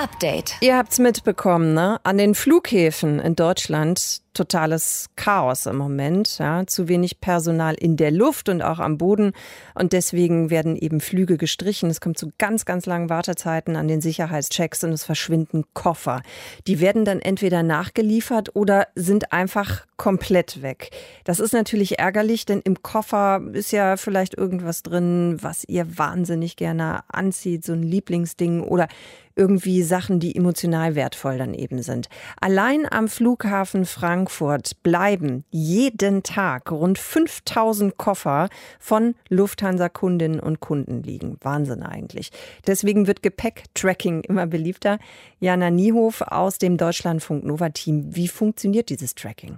Update. 0.00 0.56
Ihr 0.60 0.76
habt's 0.76 0.98
mitbekommen, 0.98 1.74
ne? 1.74 2.00
An 2.04 2.16
den 2.16 2.34
Flughäfen 2.34 3.18
in 3.18 3.36
Deutschland 3.36 4.22
totales 4.32 5.06
Chaos 5.16 5.66
im 5.66 5.76
Moment. 5.76 6.38
Ja, 6.38 6.66
zu 6.66 6.88
wenig 6.88 7.20
Personal 7.20 7.74
in 7.74 7.96
der 7.96 8.10
Luft 8.10 8.48
und 8.48 8.62
auch 8.62 8.78
am 8.78 8.98
Boden. 8.98 9.32
Und 9.74 9.92
deswegen 9.92 10.50
werden 10.50 10.76
eben 10.76 11.00
Flüge 11.00 11.36
gestrichen. 11.36 11.90
Es 11.90 12.00
kommt 12.00 12.18
zu 12.18 12.30
ganz, 12.38 12.64
ganz 12.64 12.86
langen 12.86 13.10
Wartezeiten 13.10 13.76
an 13.76 13.88
den 13.88 14.00
Sicherheitschecks 14.00 14.84
und 14.84 14.92
es 14.92 15.04
verschwinden 15.04 15.64
Koffer. 15.74 16.22
Die 16.66 16.80
werden 16.80 17.04
dann 17.04 17.20
entweder 17.20 17.62
nachgeliefert 17.62 18.54
oder 18.54 18.86
sind 18.94 19.32
einfach 19.32 19.86
komplett 19.96 20.62
weg. 20.62 20.90
Das 21.24 21.40
ist 21.40 21.52
natürlich 21.52 21.98
ärgerlich, 21.98 22.46
denn 22.46 22.60
im 22.60 22.82
Koffer 22.82 23.42
ist 23.52 23.72
ja 23.72 23.96
vielleicht 23.96 24.34
irgendwas 24.34 24.82
drin, 24.82 25.36
was 25.40 25.64
ihr 25.64 25.98
wahnsinnig 25.98 26.56
gerne 26.56 27.00
anzieht, 27.08 27.64
so 27.64 27.72
ein 27.72 27.82
Lieblingsding 27.82 28.62
oder 28.62 28.88
irgendwie 29.36 29.82
Sachen, 29.82 30.20
die 30.20 30.36
emotional 30.36 30.94
wertvoll 30.94 31.38
dann 31.38 31.54
eben 31.54 31.82
sind. 31.82 32.08
Allein 32.40 32.90
am 32.90 33.08
Flughafen 33.08 33.86
Frankfurt 33.86 34.19
Frankfurt 34.20 34.82
bleiben 34.82 35.44
jeden 35.50 36.22
Tag 36.22 36.70
rund 36.70 36.98
5000 36.98 37.96
Koffer 37.96 38.50
von 38.78 39.14
Lufthansa-Kundinnen 39.30 40.40
und 40.40 40.60
Kunden 40.60 41.02
liegen. 41.02 41.38
Wahnsinn 41.40 41.82
eigentlich. 41.82 42.30
Deswegen 42.66 43.06
wird 43.06 43.22
Gepäck-Tracking 43.22 44.20
immer 44.24 44.46
beliebter. 44.46 44.98
Jana 45.38 45.70
Niehof 45.70 46.20
aus 46.20 46.58
dem 46.58 46.76
Deutschlandfunk 46.76 47.44
Nova-Team. 47.44 48.14
Wie 48.14 48.28
funktioniert 48.28 48.90
dieses 48.90 49.14
Tracking? 49.14 49.56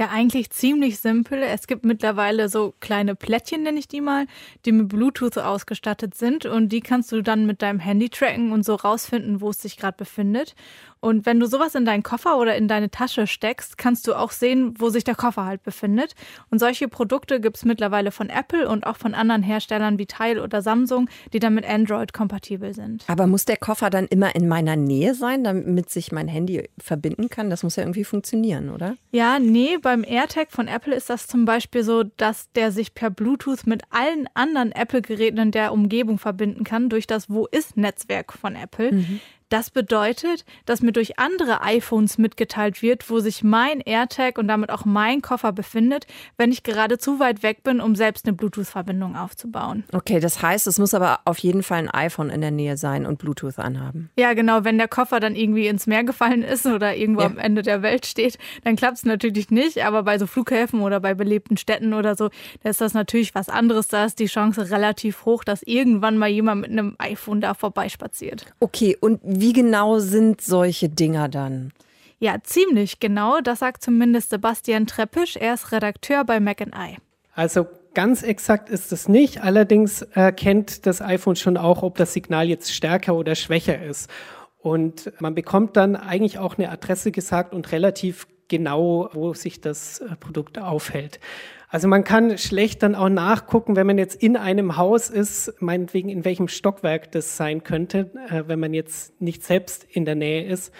Ja, 0.00 0.10
eigentlich 0.10 0.50
ziemlich 0.50 1.00
simpel. 1.00 1.42
Es 1.42 1.66
gibt 1.66 1.84
mittlerweile 1.84 2.48
so 2.48 2.72
kleine 2.78 3.16
Plättchen, 3.16 3.64
nenne 3.64 3.80
ich 3.80 3.88
die 3.88 4.00
mal, 4.00 4.26
die 4.64 4.70
mit 4.70 4.88
Bluetooth 4.88 5.38
ausgestattet 5.38 6.14
sind 6.14 6.46
und 6.46 6.68
die 6.68 6.80
kannst 6.80 7.10
du 7.10 7.20
dann 7.20 7.46
mit 7.46 7.62
deinem 7.62 7.80
Handy 7.80 8.08
tracken 8.08 8.52
und 8.52 8.64
so 8.64 8.76
rausfinden, 8.76 9.40
wo 9.40 9.50
es 9.50 9.60
sich 9.60 9.76
gerade 9.76 9.96
befindet. 9.96 10.54
Und 11.00 11.26
wenn 11.26 11.40
du 11.40 11.46
sowas 11.46 11.74
in 11.74 11.84
deinen 11.84 12.02
Koffer 12.02 12.38
oder 12.38 12.56
in 12.56 12.68
deine 12.68 12.90
Tasche 12.90 13.26
steckst, 13.26 13.78
kannst 13.78 14.06
du 14.06 14.14
auch 14.14 14.30
sehen, 14.30 14.74
wo 14.78 14.88
sich 14.90 15.04
der 15.04 15.14
Koffer 15.14 15.44
halt 15.44 15.62
befindet. 15.62 16.14
Und 16.50 16.58
solche 16.58 16.88
Produkte 16.88 17.40
gibt 17.40 17.56
es 17.56 17.64
mittlerweile 17.64 18.10
von 18.10 18.28
Apple 18.28 18.68
und 18.68 18.86
auch 18.86 18.96
von 18.96 19.14
anderen 19.14 19.42
Herstellern 19.42 19.98
wie 19.98 20.06
Tile 20.06 20.42
oder 20.42 20.62
Samsung, 20.62 21.08
die 21.32 21.38
dann 21.38 21.54
mit 21.54 21.68
Android 21.68 22.12
kompatibel 22.12 22.74
sind. 22.74 23.04
Aber 23.06 23.26
muss 23.26 23.44
der 23.44 23.56
Koffer 23.56 23.90
dann 23.90 24.06
immer 24.06 24.34
in 24.34 24.48
meiner 24.48 24.76
Nähe 24.76 25.14
sein, 25.14 25.44
damit 25.44 25.90
sich 25.90 26.12
mein 26.12 26.28
Handy 26.28 26.68
verbinden 26.78 27.28
kann? 27.28 27.50
Das 27.50 27.62
muss 27.62 27.76
ja 27.76 27.82
irgendwie 27.82 28.04
funktionieren, 28.04 28.70
oder? 28.70 28.96
Ja, 29.12 29.38
nee, 29.38 29.78
beim 29.80 30.04
AirTag 30.04 30.50
von 30.50 30.68
Apple 30.68 30.94
ist 30.94 31.10
das 31.10 31.26
zum 31.26 31.44
Beispiel 31.44 31.82
so, 31.82 32.02
dass 32.02 32.50
der 32.52 32.72
sich 32.72 32.94
per 32.94 33.10
Bluetooth 33.10 33.66
mit 33.66 33.82
allen 33.90 34.28
anderen 34.34 34.72
Apple-Geräten 34.72 35.38
in 35.38 35.50
der 35.50 35.72
Umgebung 35.72 36.18
verbinden 36.18 36.64
kann 36.64 36.88
durch 36.88 37.06
das 37.06 37.30
Wo 37.30 37.46
ist-Netzwerk 37.46 38.32
von 38.32 38.56
Apple. 38.56 38.92
Mhm. 38.92 39.20
Das 39.48 39.70
bedeutet, 39.70 40.44
dass 40.66 40.82
mir 40.82 40.92
durch 40.92 41.18
andere 41.18 41.62
iPhones 41.62 42.18
mitgeteilt 42.18 42.82
wird, 42.82 43.08
wo 43.08 43.20
sich 43.20 43.42
mein 43.42 43.80
AirTag 43.80 44.36
und 44.36 44.46
damit 44.46 44.70
auch 44.70 44.84
mein 44.84 45.22
Koffer 45.22 45.52
befindet, 45.52 46.06
wenn 46.36 46.52
ich 46.52 46.62
gerade 46.62 46.98
zu 46.98 47.18
weit 47.18 47.42
weg 47.42 47.62
bin, 47.62 47.80
um 47.80 47.96
selbst 47.96 48.26
eine 48.26 48.36
Bluetooth-Verbindung 48.36 49.16
aufzubauen. 49.16 49.84
Okay, 49.92 50.20
das 50.20 50.42
heißt, 50.42 50.66
es 50.66 50.78
muss 50.78 50.92
aber 50.92 51.20
auf 51.24 51.38
jeden 51.38 51.62
Fall 51.62 51.78
ein 51.78 51.90
iPhone 51.90 52.28
in 52.28 52.42
der 52.42 52.50
Nähe 52.50 52.76
sein 52.76 53.06
und 53.06 53.18
Bluetooth 53.18 53.58
anhaben. 53.58 54.10
Ja, 54.18 54.34
genau. 54.34 54.64
Wenn 54.64 54.76
der 54.76 54.88
Koffer 54.88 55.18
dann 55.18 55.34
irgendwie 55.34 55.66
ins 55.66 55.86
Meer 55.86 56.04
gefallen 56.04 56.42
ist 56.42 56.66
oder 56.66 56.94
irgendwo 56.94 57.22
ja. 57.22 57.26
am 57.28 57.38
Ende 57.38 57.62
der 57.62 57.80
Welt 57.80 58.04
steht, 58.04 58.36
dann 58.64 58.76
klappt 58.76 58.98
es 58.98 59.04
natürlich 59.04 59.50
nicht. 59.50 59.82
Aber 59.82 60.02
bei 60.02 60.18
so 60.18 60.26
Flughäfen 60.26 60.80
oder 60.80 61.00
bei 61.00 61.14
belebten 61.14 61.56
Städten 61.56 61.94
oder 61.94 62.16
so, 62.16 62.28
da 62.62 62.68
ist 62.68 62.82
das 62.82 62.92
natürlich 62.92 63.34
was 63.34 63.48
anderes. 63.48 63.88
Da 63.88 64.04
ist 64.04 64.18
die 64.18 64.26
Chance 64.26 64.70
relativ 64.70 65.24
hoch, 65.24 65.42
dass 65.42 65.62
irgendwann 65.62 66.18
mal 66.18 66.28
jemand 66.28 66.60
mit 66.60 66.70
einem 66.70 66.96
iPhone 66.98 67.40
da 67.40 67.54
vorbeispaziert. 67.54 68.44
Okay, 68.60 68.96
und 69.00 69.20
wie 69.40 69.52
genau 69.52 69.98
sind 69.98 70.40
solche 70.40 70.88
Dinger 70.88 71.28
dann? 71.28 71.72
Ja, 72.18 72.36
ziemlich 72.42 73.00
genau. 73.00 73.40
Das 73.40 73.60
sagt 73.60 73.82
zumindest 73.82 74.30
Sebastian 74.30 74.86
Treppisch. 74.86 75.36
Er 75.36 75.54
ist 75.54 75.72
Redakteur 75.72 76.24
bei 76.24 76.40
Mac 76.40 76.60
I. 76.60 76.96
Also 77.34 77.66
ganz 77.94 78.22
exakt 78.22 78.68
ist 78.68 78.92
es 78.92 79.08
nicht. 79.08 79.42
Allerdings 79.42 80.02
erkennt 80.02 80.86
das 80.86 81.00
iPhone 81.00 81.36
schon 81.36 81.56
auch, 81.56 81.82
ob 81.82 81.96
das 81.96 82.12
Signal 82.12 82.48
jetzt 82.48 82.74
stärker 82.74 83.14
oder 83.14 83.36
schwächer 83.36 83.80
ist. 83.80 84.10
Und 84.58 85.12
man 85.20 85.34
bekommt 85.34 85.76
dann 85.76 85.94
eigentlich 85.94 86.38
auch 86.38 86.58
eine 86.58 86.70
Adresse 86.70 87.12
gesagt 87.12 87.54
und 87.54 87.70
relativ 87.70 88.26
genau, 88.48 89.08
wo 89.12 89.32
sich 89.34 89.60
das 89.60 90.00
äh, 90.00 90.16
Produkt 90.16 90.58
aufhält. 90.58 91.20
Also 91.70 91.86
man 91.86 92.02
kann 92.02 92.38
schlecht 92.38 92.82
dann 92.82 92.94
auch 92.94 93.10
nachgucken, 93.10 93.76
wenn 93.76 93.86
man 93.86 93.98
jetzt 93.98 94.22
in 94.22 94.36
einem 94.36 94.78
Haus 94.78 95.10
ist, 95.10 95.52
meinetwegen 95.60 96.08
in 96.08 96.24
welchem 96.24 96.48
Stockwerk 96.48 97.12
das 97.12 97.36
sein 97.36 97.62
könnte, 97.62 98.10
äh, 98.30 98.44
wenn 98.46 98.58
man 98.58 98.72
jetzt 98.72 99.20
nicht 99.20 99.44
selbst 99.44 99.84
in 99.84 100.06
der 100.06 100.14
Nähe 100.14 100.46
ist. 100.46 100.72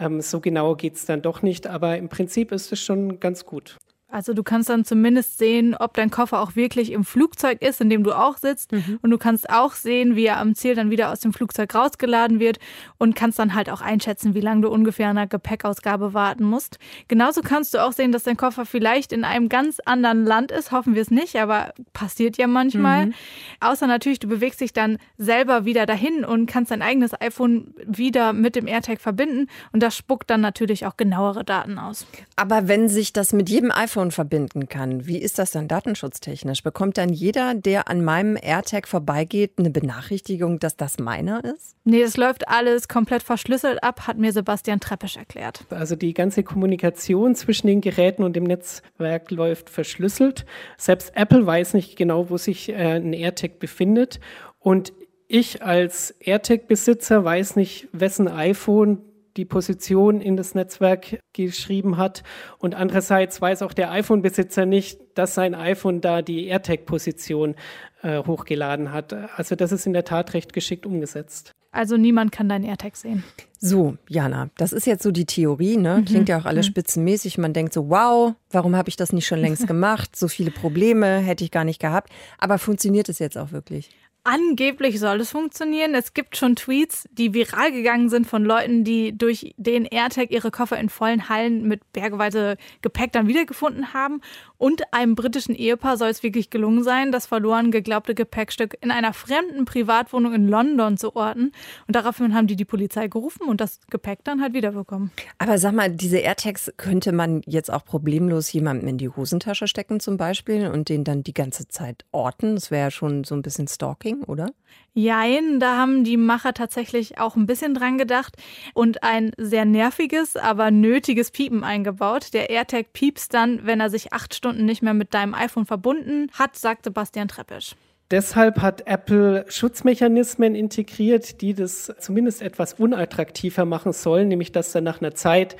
Ähm, 0.00 0.20
so 0.20 0.40
genau 0.40 0.74
geht's 0.74 1.06
dann 1.06 1.22
doch 1.22 1.42
nicht, 1.42 1.68
aber 1.68 1.98
im 1.98 2.08
Prinzip 2.08 2.50
ist 2.50 2.72
es 2.72 2.82
schon 2.82 3.20
ganz 3.20 3.44
gut. 3.44 3.76
Also 4.14 4.32
du 4.32 4.44
kannst 4.44 4.68
dann 4.68 4.84
zumindest 4.84 5.38
sehen, 5.38 5.74
ob 5.74 5.94
dein 5.94 6.08
Koffer 6.08 6.40
auch 6.40 6.54
wirklich 6.54 6.92
im 6.92 7.04
Flugzeug 7.04 7.60
ist, 7.60 7.80
in 7.80 7.90
dem 7.90 8.04
du 8.04 8.12
auch 8.12 8.36
sitzt. 8.36 8.70
Mhm. 8.70 9.00
Und 9.02 9.10
du 9.10 9.18
kannst 9.18 9.50
auch 9.50 9.72
sehen, 9.72 10.14
wie 10.14 10.26
er 10.26 10.38
am 10.38 10.54
Ziel 10.54 10.76
dann 10.76 10.88
wieder 10.88 11.10
aus 11.10 11.18
dem 11.18 11.32
Flugzeug 11.32 11.74
rausgeladen 11.74 12.38
wird 12.38 12.60
und 12.96 13.16
kannst 13.16 13.40
dann 13.40 13.54
halt 13.54 13.68
auch 13.68 13.80
einschätzen, 13.80 14.34
wie 14.34 14.40
lange 14.40 14.60
du 14.60 14.68
ungefähr 14.68 15.08
an 15.08 15.16
der 15.16 15.26
Gepäckausgabe 15.26 16.14
warten 16.14 16.44
musst. 16.44 16.78
Genauso 17.08 17.40
kannst 17.40 17.74
du 17.74 17.84
auch 17.84 17.90
sehen, 17.90 18.12
dass 18.12 18.22
dein 18.22 18.36
Koffer 18.36 18.66
vielleicht 18.66 19.12
in 19.12 19.24
einem 19.24 19.48
ganz 19.48 19.80
anderen 19.84 20.24
Land 20.24 20.52
ist. 20.52 20.70
Hoffen 20.70 20.94
wir 20.94 21.02
es 21.02 21.10
nicht, 21.10 21.34
aber 21.34 21.74
passiert 21.92 22.36
ja 22.36 22.46
manchmal. 22.46 23.06
Mhm. 23.06 23.14
Außer 23.58 23.88
natürlich, 23.88 24.20
du 24.20 24.28
bewegst 24.28 24.60
dich 24.60 24.72
dann 24.72 24.98
selber 25.18 25.64
wieder 25.64 25.86
dahin 25.86 26.24
und 26.24 26.46
kannst 26.46 26.70
dein 26.70 26.82
eigenes 26.82 27.20
iPhone 27.20 27.74
wieder 27.84 28.32
mit 28.32 28.54
dem 28.54 28.68
AirTag 28.68 29.00
verbinden. 29.00 29.48
Und 29.72 29.82
das 29.82 29.96
spuckt 29.96 30.30
dann 30.30 30.40
natürlich 30.40 30.86
auch 30.86 30.96
genauere 30.96 31.42
Daten 31.42 31.80
aus. 31.80 32.06
Aber 32.36 32.68
wenn 32.68 32.88
sich 32.88 33.12
das 33.12 33.32
mit 33.32 33.50
jedem 33.50 33.72
iPhone 33.72 34.03
Smartphone 34.04 34.10
verbinden 34.10 34.68
kann, 34.68 35.06
wie 35.06 35.18
ist 35.18 35.38
das 35.38 35.52
dann 35.52 35.68
datenschutztechnisch? 35.68 36.62
Bekommt 36.62 36.98
dann 36.98 37.10
jeder, 37.10 37.54
der 37.54 37.88
an 37.88 38.04
meinem 38.04 38.36
AirTag 38.40 38.88
vorbeigeht, 38.88 39.52
eine 39.58 39.70
Benachrichtigung, 39.70 40.58
dass 40.58 40.76
das 40.76 40.98
meiner 40.98 41.42
ist? 41.44 41.76
Nee, 41.84 42.02
das 42.02 42.16
läuft 42.16 42.48
alles 42.48 42.88
komplett 42.88 43.22
verschlüsselt 43.22 43.82
ab, 43.82 44.06
hat 44.06 44.18
mir 44.18 44.32
Sebastian 44.32 44.80
Treppisch 44.80 45.16
erklärt. 45.16 45.64
Also 45.70 45.96
die 45.96 46.14
ganze 46.14 46.42
Kommunikation 46.42 47.34
zwischen 47.34 47.66
den 47.66 47.80
Geräten 47.80 48.22
und 48.22 48.34
dem 48.36 48.44
Netzwerk 48.44 49.30
läuft 49.30 49.70
verschlüsselt. 49.70 50.44
Selbst 50.76 51.12
Apple 51.14 51.46
weiß 51.46 51.74
nicht 51.74 51.96
genau, 51.96 52.30
wo 52.30 52.36
sich 52.36 52.68
äh, 52.68 52.96
ein 52.96 53.12
AirTag 53.12 53.58
befindet. 53.58 54.20
Und 54.58 54.92
ich 55.28 55.62
als 55.62 56.14
AirTag-Besitzer 56.20 57.24
weiß 57.24 57.56
nicht, 57.56 57.88
wessen 57.92 58.28
iPhone 58.28 58.98
die 59.36 59.44
Position 59.44 60.20
in 60.20 60.36
das 60.36 60.54
Netzwerk 60.54 61.18
geschrieben 61.32 61.96
hat. 61.96 62.22
Und 62.58 62.74
andererseits 62.74 63.40
weiß 63.40 63.62
auch 63.62 63.72
der 63.72 63.90
iPhone-Besitzer 63.90 64.66
nicht, 64.66 65.00
dass 65.14 65.34
sein 65.34 65.54
iPhone 65.54 66.00
da 66.00 66.22
die 66.22 66.46
AirTag-Position 66.46 67.54
äh, 68.02 68.22
hochgeladen 68.24 68.92
hat. 68.92 69.12
Also 69.36 69.56
das 69.56 69.72
ist 69.72 69.86
in 69.86 69.92
der 69.92 70.04
Tat 70.04 70.34
recht 70.34 70.52
geschickt 70.52 70.86
umgesetzt. 70.86 71.52
Also 71.74 71.96
niemand 71.96 72.30
kann 72.30 72.48
deinen 72.48 72.64
AirTag 72.64 72.96
sehen. 72.96 73.24
So, 73.58 73.96
Jana, 74.08 74.50
das 74.56 74.72
ist 74.72 74.86
jetzt 74.86 75.02
so 75.02 75.10
die 75.10 75.24
Theorie, 75.24 75.76
ne? 75.76 75.98
Mhm. 75.98 76.04
Klingt 76.04 76.28
ja 76.28 76.38
auch 76.38 76.44
alles 76.44 76.66
mhm. 76.66 76.70
spitzenmäßig. 76.70 77.36
Man 77.38 77.52
denkt 77.52 77.72
so, 77.72 77.88
wow, 77.90 78.34
warum 78.50 78.76
habe 78.76 78.88
ich 78.88 78.96
das 78.96 79.12
nicht 79.12 79.26
schon 79.26 79.40
längst 79.40 79.66
gemacht? 79.66 80.14
So 80.14 80.28
viele 80.28 80.52
Probleme 80.52 81.18
hätte 81.18 81.42
ich 81.42 81.50
gar 81.50 81.64
nicht 81.64 81.80
gehabt. 81.80 82.10
Aber 82.38 82.58
funktioniert 82.58 83.08
es 83.08 83.18
jetzt 83.18 83.36
auch 83.36 83.50
wirklich? 83.50 83.90
Angeblich 84.26 84.98
soll 85.00 85.20
es 85.20 85.30
funktionieren. 85.30 85.94
Es 85.94 86.14
gibt 86.14 86.38
schon 86.38 86.56
Tweets, 86.56 87.06
die 87.12 87.34
viral 87.34 87.72
gegangen 87.72 88.08
sind 88.08 88.26
von 88.26 88.42
Leuten, 88.42 88.82
die 88.82 89.16
durch 89.16 89.54
den 89.58 89.84
AirTag 89.84 90.30
ihre 90.30 90.50
Koffer 90.50 90.78
in 90.78 90.88
vollen 90.88 91.28
Hallen 91.28 91.68
mit 91.68 91.92
bergeweise 91.92 92.56
Gepäck 92.80 93.12
dann 93.12 93.28
wiedergefunden 93.28 93.92
haben. 93.92 94.22
Und 94.56 94.94
einem 94.94 95.14
britischen 95.14 95.54
Ehepaar 95.54 95.98
soll 95.98 96.08
es 96.08 96.22
wirklich 96.22 96.48
gelungen 96.48 96.82
sein, 96.82 97.12
das 97.12 97.26
verloren 97.26 97.70
geglaubte 97.70 98.14
Gepäckstück 98.14 98.78
in 98.80 98.90
einer 98.90 99.12
fremden 99.12 99.66
Privatwohnung 99.66 100.32
in 100.32 100.48
London 100.48 100.96
zu 100.96 101.14
orten. 101.14 101.52
Und 101.86 101.94
daraufhin 101.94 102.34
haben 102.34 102.46
die 102.46 102.56
die 102.56 102.64
Polizei 102.64 103.08
gerufen 103.08 103.46
und 103.46 103.60
das 103.60 103.78
Gepäck 103.90 104.20
dann 104.24 104.40
halt 104.40 104.54
wiederbekommen. 104.54 105.10
Aber 105.36 105.58
sag 105.58 105.74
mal, 105.74 105.90
diese 105.90 106.16
AirTags 106.16 106.72
könnte 106.78 107.12
man 107.12 107.42
jetzt 107.44 107.70
auch 107.70 107.84
problemlos 107.84 108.50
jemandem 108.54 108.88
in 108.88 108.96
die 108.96 109.10
Hosentasche 109.10 109.66
stecken 109.66 110.00
zum 110.00 110.16
Beispiel 110.16 110.68
und 110.68 110.88
den 110.88 111.04
dann 111.04 111.22
die 111.22 111.34
ganze 111.34 111.68
Zeit 111.68 112.06
orten. 112.10 112.54
Das 112.54 112.70
wäre 112.70 112.84
ja 112.84 112.90
schon 112.90 113.24
so 113.24 113.34
ein 113.34 113.42
bisschen 113.42 113.68
Stalking, 113.68 114.13
oder? 114.22 114.52
Jein, 114.94 115.58
da 115.58 115.76
haben 115.76 116.04
die 116.04 116.16
Macher 116.16 116.54
tatsächlich 116.54 117.18
auch 117.18 117.34
ein 117.34 117.46
bisschen 117.46 117.74
dran 117.74 117.98
gedacht 117.98 118.36
und 118.74 119.02
ein 119.02 119.32
sehr 119.36 119.64
nerviges, 119.64 120.36
aber 120.36 120.70
nötiges 120.70 121.32
Piepen 121.32 121.64
eingebaut. 121.64 122.32
Der 122.32 122.50
AirTag 122.50 122.92
piepst 122.92 123.34
dann, 123.34 123.66
wenn 123.66 123.80
er 123.80 123.90
sich 123.90 124.12
acht 124.12 124.34
Stunden 124.34 124.64
nicht 124.64 124.82
mehr 124.82 124.94
mit 124.94 125.12
deinem 125.12 125.34
iPhone 125.34 125.66
verbunden 125.66 126.30
hat, 126.32 126.56
sagt 126.56 126.84
Sebastian 126.84 127.28
Treppisch. 127.28 127.74
Deshalb 128.10 128.60
hat 128.60 128.86
Apple 128.86 129.46
Schutzmechanismen 129.48 130.54
integriert, 130.54 131.40
die 131.40 131.54
das 131.54 131.92
zumindest 131.98 132.42
etwas 132.42 132.74
unattraktiver 132.74 133.64
machen 133.64 133.92
sollen, 133.92 134.28
nämlich 134.28 134.52
dass 134.52 134.72
dann 134.72 134.84
nach 134.84 135.00
einer 135.00 135.14
Zeit, 135.14 135.56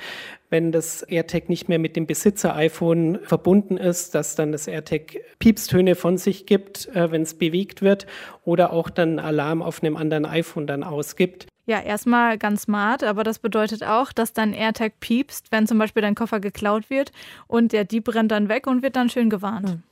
wenn 0.55 0.71
das 0.71 1.01
AirTag 1.01 1.49
nicht 1.49 1.67
mehr 1.67 1.79
mit 1.79 1.97
dem 1.97 2.07
Besitzer-iPhone 2.07 3.19
verbunden 3.23 3.75
ist, 3.75 4.15
dass 4.15 4.35
dann 4.35 4.53
das 4.53 4.67
AirTag 4.67 5.17
Piepstöne 5.37 5.95
von 5.95 6.17
sich 6.17 6.45
gibt, 6.45 6.87
äh, 6.95 7.11
wenn 7.11 7.23
es 7.23 7.33
bewegt 7.33 7.81
wird 7.81 8.07
oder 8.45 8.71
auch 8.71 8.89
dann 8.89 9.19
Alarm 9.19 9.61
auf 9.61 9.83
einem 9.83 9.97
anderen 9.97 10.25
iPhone 10.25 10.65
dann 10.65 10.85
ausgibt. 10.85 11.47
Ja, 11.67 11.81
erstmal 11.81 12.37
ganz 12.37 12.63
smart, 12.63 13.03
aber 13.03 13.23
das 13.23 13.39
bedeutet 13.39 13.83
auch, 13.83 14.11
dass 14.11 14.33
dein 14.33 14.53
AirTag 14.53 14.99
piepst, 14.99 15.47
wenn 15.51 15.65
zum 15.65 15.79
Beispiel 15.79 16.03
dein 16.03 16.13
Koffer 16.13 16.39
geklaut 16.39 16.91
wird 16.91 17.11
und 17.47 17.71
der 17.71 17.85
Dieb 17.85 18.13
rennt 18.13 18.31
dann 18.31 18.49
weg 18.49 18.67
und 18.67 18.83
wird 18.83 18.95
dann 18.95 19.09
schön 19.09 19.31
gewarnt. 19.31 19.69
Hm. 19.69 19.83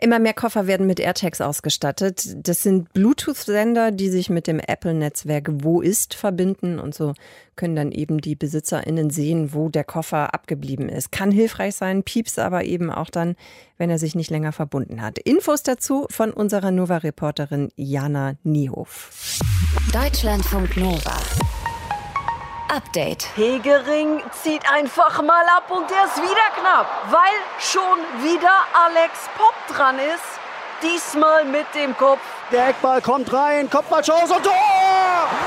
Immer 0.00 0.18
mehr 0.18 0.32
Koffer 0.32 0.66
werden 0.66 0.86
mit 0.86 0.98
AirTags 0.98 1.40
ausgestattet. 1.40 2.34
Das 2.34 2.62
sind 2.62 2.92
Bluetooth-Sender, 2.94 3.92
die 3.92 4.08
sich 4.08 4.30
mit 4.30 4.46
dem 4.46 4.58
Apple-Netzwerk 4.58 5.50
Wo 5.62 5.80
ist 5.80 6.14
verbinden 6.14 6.80
und 6.80 6.94
so 6.94 7.14
können 7.56 7.76
dann 7.76 7.92
eben 7.92 8.22
die 8.22 8.36
BesitzerInnen 8.36 9.10
sehen, 9.10 9.52
wo 9.52 9.68
der 9.68 9.84
Koffer 9.84 10.32
abgeblieben 10.32 10.88
ist. 10.88 11.12
Kann 11.12 11.30
hilfreich 11.30 11.74
sein, 11.74 12.02
pieps 12.02 12.38
aber 12.38 12.64
eben 12.64 12.90
auch 12.90 13.10
dann, 13.10 13.36
wenn 13.80 13.90
er 13.90 13.98
sich 13.98 14.14
nicht 14.14 14.30
länger 14.30 14.52
verbunden 14.52 15.00
hat. 15.00 15.18
Infos 15.18 15.62
dazu 15.62 16.06
von 16.10 16.32
unserer 16.32 16.70
Nova-Reporterin 16.70 17.72
Jana 17.76 18.34
Niehof. 18.42 19.40
Deutschlandfunk 19.90 20.76
Nova. 20.76 21.16
Update. 22.68 23.26
Hegering 23.36 24.20
zieht 24.42 24.70
einfach 24.70 25.22
mal 25.22 25.44
ab 25.56 25.70
und 25.70 25.90
der 25.90 26.04
ist 26.04 26.18
wieder 26.18 26.48
knapp, 26.60 26.86
weil 27.10 27.36
schon 27.58 27.98
wieder 28.22 28.52
Alex 28.84 29.12
Popp 29.36 29.74
dran 29.74 29.96
ist. 29.96 30.38
Diesmal 30.82 31.46
mit 31.46 31.66
dem 31.74 31.96
Kopf. 31.96 32.20
Der 32.52 32.68
Eckball 32.68 33.00
kommt 33.00 33.32
rein, 33.32 33.68
Kopfballchance 33.70 34.34
und 34.34 34.44
Tor! 34.44 34.54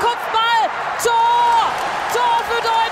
Kopfball, 0.00 0.68
Tor! 1.02 1.70
Tor 2.12 2.44
für 2.48 2.62
Deutschland! 2.62 2.83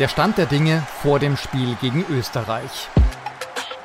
Der 0.00 0.08
Stand 0.08 0.38
der 0.38 0.46
Dinge 0.46 0.82
vor 1.02 1.18
dem 1.18 1.36
Spiel 1.36 1.76
gegen 1.82 2.06
Österreich. 2.08 2.88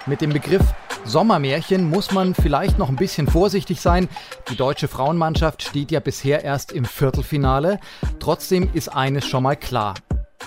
Mit 0.05 0.21
dem 0.21 0.29
Begriff 0.29 0.61
Sommermärchen 1.03 1.89
muss 1.89 2.13
man 2.13 2.33
vielleicht 2.33 2.77
noch 2.79 2.87
ein 2.87 2.95
bisschen 2.95 3.27
vorsichtig 3.27 3.81
sein. 3.81 4.07
Die 4.49 4.55
deutsche 4.55 4.87
Frauenmannschaft 4.87 5.61
steht 5.61 5.91
ja 5.91 5.99
bisher 5.99 6.41
erst 6.41 6.71
im 6.71 6.85
Viertelfinale. 6.85 7.81
Trotzdem 8.21 8.69
ist 8.73 8.87
eines 8.87 9.25
schon 9.25 9.43
mal 9.43 9.57
klar. 9.57 9.95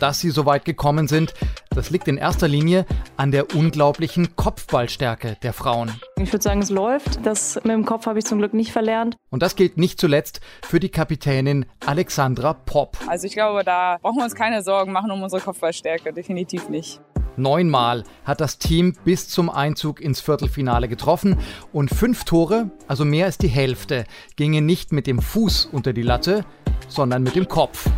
Dass 0.01 0.21
sie 0.21 0.31
so 0.31 0.47
weit 0.47 0.65
gekommen 0.65 1.07
sind, 1.07 1.35
das 1.79 1.91
liegt 1.91 2.09
in 2.09 2.17
erster 2.17 2.49
Linie 2.49 2.85
an 3.17 3.31
der 3.31 3.55
unglaublichen 3.55 4.35
Kopfballstärke 4.35 5.37
der 5.43 5.53
Frauen. 5.53 5.93
Ich 6.21 6.33
würde 6.33 6.43
sagen, 6.43 6.61
es 6.61 6.71
läuft. 6.71 7.25
Das 7.25 7.55
mit 7.57 7.73
dem 7.73 7.85
Kopf 7.85 8.07
habe 8.07 8.19
ich 8.19 8.25
zum 8.25 8.39
Glück 8.39 8.53
nicht 8.53 8.73
verlernt. 8.73 9.17
Und 9.31 9.43
das 9.43 9.55
gilt 9.55 9.79
nicht 9.79 10.01
zuletzt 10.01 10.41
für 10.67 10.81
die 10.81 10.89
Kapitänin 10.89 11.67
Alexandra 11.87 12.53
Popp. 12.53 12.99
Also 13.07 13.29
ich 13.29 13.33
glaube, 13.35 13.63
da 13.63 13.99
brauchen 14.03 14.17
wir 14.17 14.25
uns 14.25 14.35
keine 14.35 14.63
Sorgen 14.63 14.91
machen 14.91 15.13
um 15.13 15.23
unsere 15.23 15.41
Kopfballstärke. 15.41 16.13
Definitiv 16.13 16.69
nicht. 16.69 17.01
Neunmal 17.37 18.03
hat 18.25 18.41
das 18.41 18.59
Team 18.59 18.97
bis 19.05 19.29
zum 19.29 19.49
Einzug 19.49 20.01
ins 20.01 20.21
Viertelfinale 20.21 20.89
getroffen 20.89 21.39
und 21.73 21.91
fünf 21.91 22.25
Tore, 22.25 22.73
also 22.89 23.05
mehr 23.05 23.27
als 23.27 23.39
die 23.39 23.47
Hälfte, 23.47 24.05
gingen 24.35 24.67
nicht 24.67 24.91
mit 24.91 25.07
dem 25.07 25.23
Fuß 25.23 25.67
unter 25.67 25.93
die 25.93 26.03
Latte, 26.03 26.45
sondern 26.89 27.23
mit 27.23 27.37
dem 27.37 27.47
Kopf. 27.47 27.89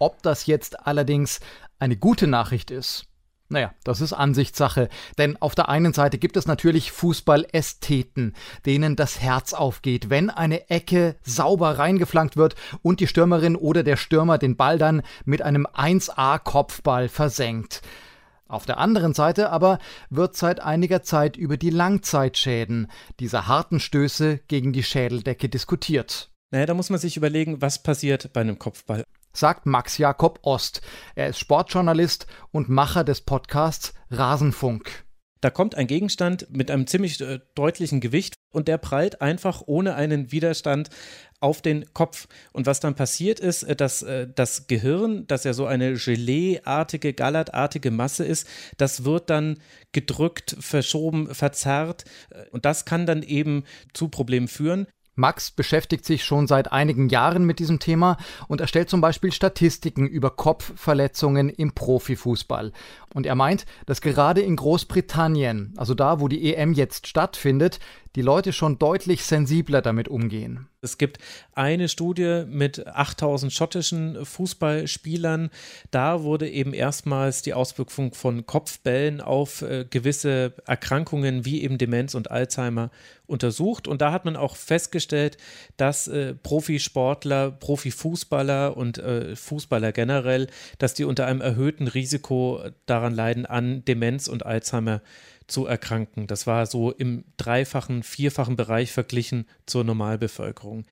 Ob 0.00 0.22
das 0.22 0.46
jetzt 0.46 0.86
allerdings 0.86 1.40
eine 1.80 1.96
gute 1.96 2.26
Nachricht 2.26 2.70
ist, 2.70 3.06
naja, 3.52 3.74
das 3.82 4.00
ist 4.00 4.12
Ansichtssache, 4.12 4.88
denn 5.18 5.36
auf 5.42 5.56
der 5.56 5.68
einen 5.68 5.92
Seite 5.92 6.18
gibt 6.18 6.36
es 6.36 6.46
natürlich 6.46 6.92
Fußballästheten, 6.92 8.36
denen 8.64 8.94
das 8.94 9.20
Herz 9.20 9.54
aufgeht, 9.54 10.08
wenn 10.08 10.30
eine 10.30 10.70
Ecke 10.70 11.16
sauber 11.22 11.76
reingeflankt 11.76 12.36
wird 12.36 12.54
und 12.82 13.00
die 13.00 13.08
Stürmerin 13.08 13.56
oder 13.56 13.82
der 13.82 13.96
Stürmer 13.96 14.38
den 14.38 14.56
Ball 14.56 14.78
dann 14.78 15.02
mit 15.24 15.42
einem 15.42 15.66
1A-Kopfball 15.66 17.08
versenkt. 17.08 17.82
Auf 18.46 18.66
der 18.66 18.78
anderen 18.78 19.14
Seite 19.14 19.50
aber 19.50 19.80
wird 20.10 20.36
seit 20.36 20.60
einiger 20.60 21.02
Zeit 21.02 21.36
über 21.36 21.56
die 21.56 21.70
Langzeitschäden 21.70 22.88
dieser 23.18 23.48
harten 23.48 23.80
Stöße 23.80 24.38
gegen 24.46 24.72
die 24.72 24.84
Schädeldecke 24.84 25.48
diskutiert. 25.48 26.30
Naja, 26.52 26.66
da 26.66 26.74
muss 26.74 26.90
man 26.90 27.00
sich 27.00 27.16
überlegen, 27.16 27.60
was 27.60 27.82
passiert 27.82 28.32
bei 28.32 28.42
einem 28.42 28.60
Kopfball 28.60 29.04
sagt 29.32 29.66
Max 29.66 29.98
Jakob 29.98 30.40
Ost. 30.42 30.80
Er 31.14 31.28
ist 31.28 31.38
Sportjournalist 31.38 32.26
und 32.50 32.68
Macher 32.68 33.04
des 33.04 33.20
Podcasts 33.20 33.94
Rasenfunk. 34.10 35.04
Da 35.40 35.48
kommt 35.48 35.74
ein 35.74 35.86
Gegenstand 35.86 36.48
mit 36.50 36.70
einem 36.70 36.86
ziemlich 36.86 37.20
äh, 37.20 37.40
deutlichen 37.54 38.00
Gewicht 38.00 38.34
und 38.50 38.68
der 38.68 38.76
prallt 38.76 39.22
einfach 39.22 39.62
ohne 39.64 39.94
einen 39.94 40.32
Widerstand 40.32 40.90
auf 41.40 41.62
den 41.62 41.94
Kopf. 41.94 42.28
Und 42.52 42.66
was 42.66 42.80
dann 42.80 42.94
passiert 42.94 43.40
ist, 43.40 43.62
äh, 43.62 43.74
dass 43.74 44.02
äh, 44.02 44.28
das 44.34 44.66
Gehirn, 44.66 45.26
das 45.26 45.44
ja 45.44 45.54
so 45.54 45.64
eine 45.64 45.94
Gelee-artige, 45.94 47.14
gallertartige 47.14 47.90
Masse 47.90 48.24
ist, 48.24 48.46
das 48.76 49.04
wird 49.04 49.30
dann 49.30 49.58
gedrückt, 49.92 50.56
verschoben, 50.60 51.34
verzerrt. 51.34 52.04
Und 52.50 52.66
das 52.66 52.84
kann 52.84 53.06
dann 53.06 53.22
eben 53.22 53.64
zu 53.94 54.08
Problemen 54.08 54.48
führen. 54.48 54.86
Max 55.20 55.50
beschäftigt 55.50 56.04
sich 56.04 56.24
schon 56.24 56.46
seit 56.46 56.72
einigen 56.72 57.08
Jahren 57.08 57.44
mit 57.44 57.58
diesem 57.58 57.78
Thema 57.78 58.16
und 58.48 58.60
erstellt 58.60 58.90
zum 58.90 59.00
Beispiel 59.00 59.30
Statistiken 59.30 60.06
über 60.06 60.30
Kopfverletzungen 60.30 61.48
im 61.50 61.72
Profifußball. 61.72 62.72
Und 63.14 63.26
er 63.26 63.34
meint, 63.34 63.66
dass 63.86 64.00
gerade 64.00 64.40
in 64.40 64.56
Großbritannien, 64.56 65.74
also 65.76 65.94
da, 65.94 66.20
wo 66.20 66.28
die 66.28 66.54
EM 66.54 66.72
jetzt 66.72 67.06
stattfindet, 67.06 67.78
die 68.16 68.22
Leute 68.22 68.52
schon 68.52 68.78
deutlich 68.78 69.24
sensibler 69.24 69.82
damit 69.82 70.08
umgehen. 70.08 70.68
Es 70.82 70.96
gibt 70.96 71.18
eine 71.52 71.88
Studie 71.88 72.44
mit 72.48 72.86
8000 72.86 73.52
schottischen 73.52 74.24
Fußballspielern. 74.24 75.50
Da 75.90 76.22
wurde 76.22 76.48
eben 76.48 76.72
erstmals 76.72 77.42
die 77.42 77.52
Auswirkung 77.52 78.14
von 78.14 78.46
Kopfbällen 78.46 79.20
auf 79.20 79.60
äh, 79.60 79.84
gewisse 79.88 80.54
Erkrankungen 80.66 81.44
wie 81.44 81.62
eben 81.62 81.76
Demenz 81.76 82.14
und 82.14 82.30
Alzheimer 82.30 82.90
untersucht. 83.26 83.88
Und 83.88 84.00
da 84.00 84.10
hat 84.10 84.24
man 84.24 84.36
auch 84.36 84.56
festgestellt, 84.56 85.36
dass 85.76 86.08
äh, 86.08 86.34
Profisportler, 86.34 87.50
Profifußballer 87.50 88.74
und 88.76 88.98
äh, 88.98 89.36
Fußballer 89.36 89.92
generell, 89.92 90.48
dass 90.78 90.94
die 90.94 91.04
unter 91.04 91.26
einem 91.26 91.42
erhöhten 91.42 91.88
Risiko 91.88 92.60
daran 92.86 93.14
leiden, 93.14 93.44
an 93.44 93.84
Demenz 93.84 94.28
und 94.28 94.46
Alzheimer 94.46 95.02
zu 95.50 95.66
erkranken. 95.66 96.26
Das 96.26 96.46
war 96.46 96.66
so 96.66 96.90
im 96.90 97.24
dreifachen, 97.36 98.02
vierfachen 98.02 98.56
Bereich 98.56 98.92
verglichen 98.92 99.46
zur 99.66 99.84
Normalbevölkerung. 99.84 100.84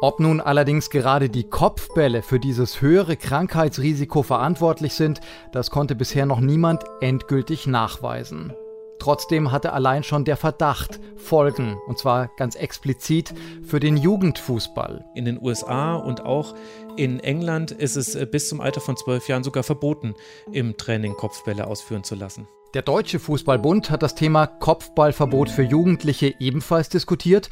Ob 0.00 0.20
nun 0.20 0.40
allerdings 0.40 0.90
gerade 0.90 1.28
die 1.28 1.42
Kopfbälle 1.42 2.22
für 2.22 2.38
dieses 2.38 2.80
höhere 2.80 3.16
Krankheitsrisiko 3.16 4.22
verantwortlich 4.22 4.94
sind, 4.94 5.20
das 5.50 5.70
konnte 5.70 5.96
bisher 5.96 6.24
noch 6.24 6.38
niemand 6.38 6.84
endgültig 7.00 7.66
nachweisen. 7.66 8.52
Trotzdem 9.00 9.52
hatte 9.52 9.72
allein 9.72 10.02
schon 10.02 10.24
der 10.24 10.36
Verdacht 10.36 11.00
Folgen, 11.16 11.76
und 11.86 11.98
zwar 11.98 12.28
ganz 12.36 12.54
explizit 12.54 13.34
für 13.62 13.80
den 13.80 13.96
Jugendfußball. 13.96 15.04
In 15.14 15.24
den 15.24 15.40
USA 15.40 15.96
und 15.96 16.24
auch 16.24 16.54
in 16.96 17.20
England 17.20 17.70
ist 17.70 17.96
es 17.96 18.14
äh, 18.14 18.26
bis 18.26 18.48
zum 18.48 18.60
Alter 18.60 18.80
von 18.80 18.96
zwölf 18.96 19.28
Jahren 19.28 19.44
sogar 19.44 19.62
verboten, 19.62 20.14
im 20.52 20.76
Training 20.76 21.14
Kopfbälle 21.14 21.66
ausführen 21.66 22.04
zu 22.04 22.14
lassen. 22.14 22.48
Der 22.74 22.82
Deutsche 22.82 23.18
Fußballbund 23.18 23.90
hat 23.90 24.02
das 24.02 24.14
Thema 24.14 24.46
Kopfballverbot 24.46 25.48
für 25.48 25.62
Jugendliche 25.62 26.34
ebenfalls 26.38 26.90
diskutiert 26.90 27.48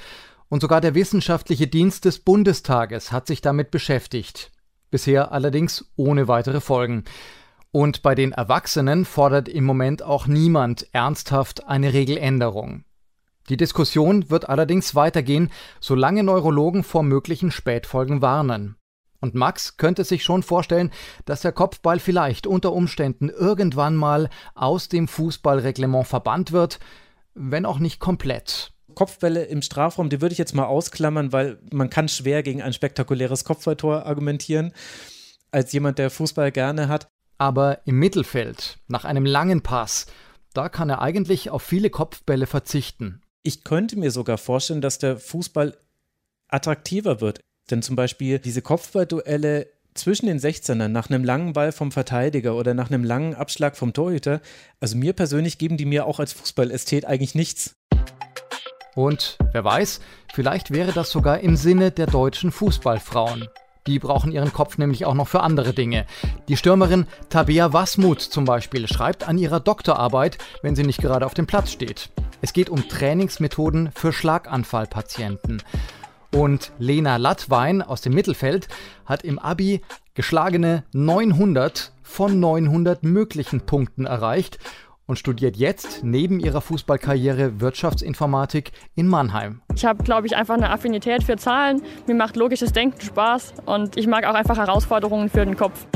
und 0.50 0.60
sogar 0.60 0.82
der 0.82 0.94
Wissenschaftliche 0.94 1.66
Dienst 1.66 2.04
des 2.04 2.18
Bundestages 2.18 3.12
hat 3.12 3.26
sich 3.26 3.40
damit 3.40 3.70
beschäftigt. 3.70 4.52
Bisher 4.90 5.32
allerdings 5.32 5.90
ohne 5.96 6.28
weitere 6.28 6.60
Folgen. 6.60 7.04
Und 7.72 8.02
bei 8.02 8.14
den 8.14 8.32
Erwachsenen 8.32 9.06
fordert 9.06 9.48
im 9.48 9.64
Moment 9.64 10.02
auch 10.02 10.26
niemand 10.26 10.86
ernsthaft 10.92 11.66
eine 11.66 11.94
Regeländerung. 11.94 12.84
Die 13.48 13.56
Diskussion 13.56 14.28
wird 14.28 14.50
allerdings 14.50 14.94
weitergehen, 14.94 15.50
solange 15.80 16.24
Neurologen 16.24 16.84
vor 16.84 17.02
möglichen 17.02 17.50
Spätfolgen 17.50 18.20
warnen. 18.20 18.76
Und 19.20 19.34
Max 19.34 19.76
könnte 19.76 20.04
sich 20.04 20.24
schon 20.24 20.42
vorstellen, 20.42 20.90
dass 21.24 21.40
der 21.40 21.52
Kopfball 21.52 21.98
vielleicht 21.98 22.46
unter 22.46 22.72
Umständen 22.72 23.28
irgendwann 23.28 23.96
mal 23.96 24.28
aus 24.54 24.88
dem 24.88 25.08
Fußballreglement 25.08 26.06
verbannt 26.06 26.52
wird, 26.52 26.78
wenn 27.34 27.66
auch 27.66 27.78
nicht 27.78 28.00
komplett. 28.00 28.72
Kopfbälle 28.94 29.44
im 29.44 29.62
Strafraum, 29.62 30.08
die 30.08 30.22
würde 30.22 30.32
ich 30.32 30.38
jetzt 30.38 30.54
mal 30.54 30.64
ausklammern, 30.64 31.32
weil 31.32 31.58
man 31.70 31.90
kann 31.90 32.08
schwer 32.08 32.42
gegen 32.42 32.62
ein 32.62 32.72
spektakuläres 32.72 33.44
Kopfballtor 33.44 34.06
argumentieren, 34.06 34.72
als 35.50 35.72
jemand, 35.72 35.98
der 35.98 36.10
Fußball 36.10 36.50
gerne 36.50 36.88
hat. 36.88 37.06
Aber 37.38 37.80
im 37.84 37.98
Mittelfeld, 37.98 38.78
nach 38.88 39.04
einem 39.04 39.26
langen 39.26 39.62
Pass, 39.62 40.06
da 40.54 40.70
kann 40.70 40.88
er 40.88 41.02
eigentlich 41.02 41.50
auf 41.50 41.62
viele 41.62 41.90
Kopfbälle 41.90 42.46
verzichten. 42.46 43.20
Ich 43.42 43.62
könnte 43.62 43.98
mir 43.98 44.10
sogar 44.10 44.38
vorstellen, 44.38 44.80
dass 44.80 44.98
der 44.98 45.18
Fußball 45.18 45.76
attraktiver 46.48 47.20
wird. 47.20 47.40
Denn 47.70 47.82
zum 47.82 47.96
Beispiel 47.96 48.38
diese 48.38 48.62
Kopfballduelle 48.62 49.66
zwischen 49.94 50.26
den 50.26 50.38
16ern 50.38 50.88
nach 50.88 51.10
einem 51.10 51.24
langen 51.24 51.52
Ball 51.52 51.72
vom 51.72 51.90
Verteidiger 51.90 52.54
oder 52.54 52.74
nach 52.74 52.90
einem 52.90 53.02
langen 53.02 53.34
Abschlag 53.34 53.76
vom 53.76 53.92
Torhüter, 53.92 54.40
also 54.80 54.96
mir 54.96 55.14
persönlich 55.14 55.58
geben 55.58 55.76
die 55.76 55.86
mir 55.86 56.06
auch 56.06 56.20
als 56.20 56.32
Fußballästhet 56.32 57.04
eigentlich 57.04 57.34
nichts. 57.34 57.76
Und 58.94 59.36
wer 59.52 59.64
weiß, 59.64 60.00
vielleicht 60.32 60.70
wäre 60.70 60.92
das 60.92 61.10
sogar 61.10 61.40
im 61.40 61.56
Sinne 61.56 61.90
der 61.90 62.06
deutschen 62.06 62.52
Fußballfrauen. 62.52 63.48
Die 63.86 63.98
brauchen 63.98 64.32
ihren 64.32 64.52
Kopf 64.52 64.78
nämlich 64.78 65.04
auch 65.04 65.14
noch 65.14 65.28
für 65.28 65.40
andere 65.40 65.72
Dinge. 65.72 66.06
Die 66.48 66.56
Stürmerin 66.56 67.06
Tabea 67.28 67.72
Wasmut 67.72 68.20
zum 68.20 68.44
Beispiel 68.44 68.88
schreibt 68.88 69.28
an 69.28 69.38
ihrer 69.38 69.60
Doktorarbeit, 69.60 70.38
wenn 70.62 70.74
sie 70.74 70.82
nicht 70.82 71.00
gerade 71.00 71.26
auf 71.26 71.34
dem 71.34 71.46
Platz 71.46 71.70
steht. 71.70 72.10
Es 72.42 72.52
geht 72.52 72.68
um 72.68 72.88
Trainingsmethoden 72.88 73.90
für 73.94 74.12
Schlaganfallpatienten. 74.12 75.62
Und 76.36 76.70
Lena 76.78 77.16
Lattwein 77.16 77.80
aus 77.80 78.02
dem 78.02 78.12
Mittelfeld 78.12 78.68
hat 79.06 79.22
im 79.22 79.38
Abi 79.38 79.80
geschlagene 80.12 80.84
900 80.92 81.92
von 82.02 82.38
900 82.38 83.02
möglichen 83.04 83.62
Punkten 83.62 84.04
erreicht 84.04 84.58
und 85.06 85.18
studiert 85.18 85.56
jetzt 85.56 86.00
neben 86.02 86.38
ihrer 86.38 86.60
Fußballkarriere 86.60 87.60
Wirtschaftsinformatik 87.60 88.72
in 88.94 89.08
Mannheim. 89.08 89.62
Ich 89.74 89.86
habe, 89.86 90.04
glaube 90.04 90.26
ich, 90.26 90.36
einfach 90.36 90.56
eine 90.56 90.68
Affinität 90.68 91.24
für 91.24 91.38
Zahlen. 91.38 91.80
Mir 92.06 92.14
macht 92.14 92.36
logisches 92.36 92.70
Denken 92.70 93.00
Spaß 93.00 93.54
und 93.64 93.96
ich 93.96 94.06
mag 94.06 94.26
auch 94.26 94.34
einfach 94.34 94.58
Herausforderungen 94.58 95.30
für 95.30 95.46
den 95.46 95.56
Kopf. 95.56 95.86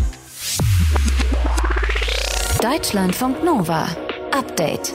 Deutschlandfunk 2.62 3.44
Nova. 3.44 3.88
Update. 4.32 4.94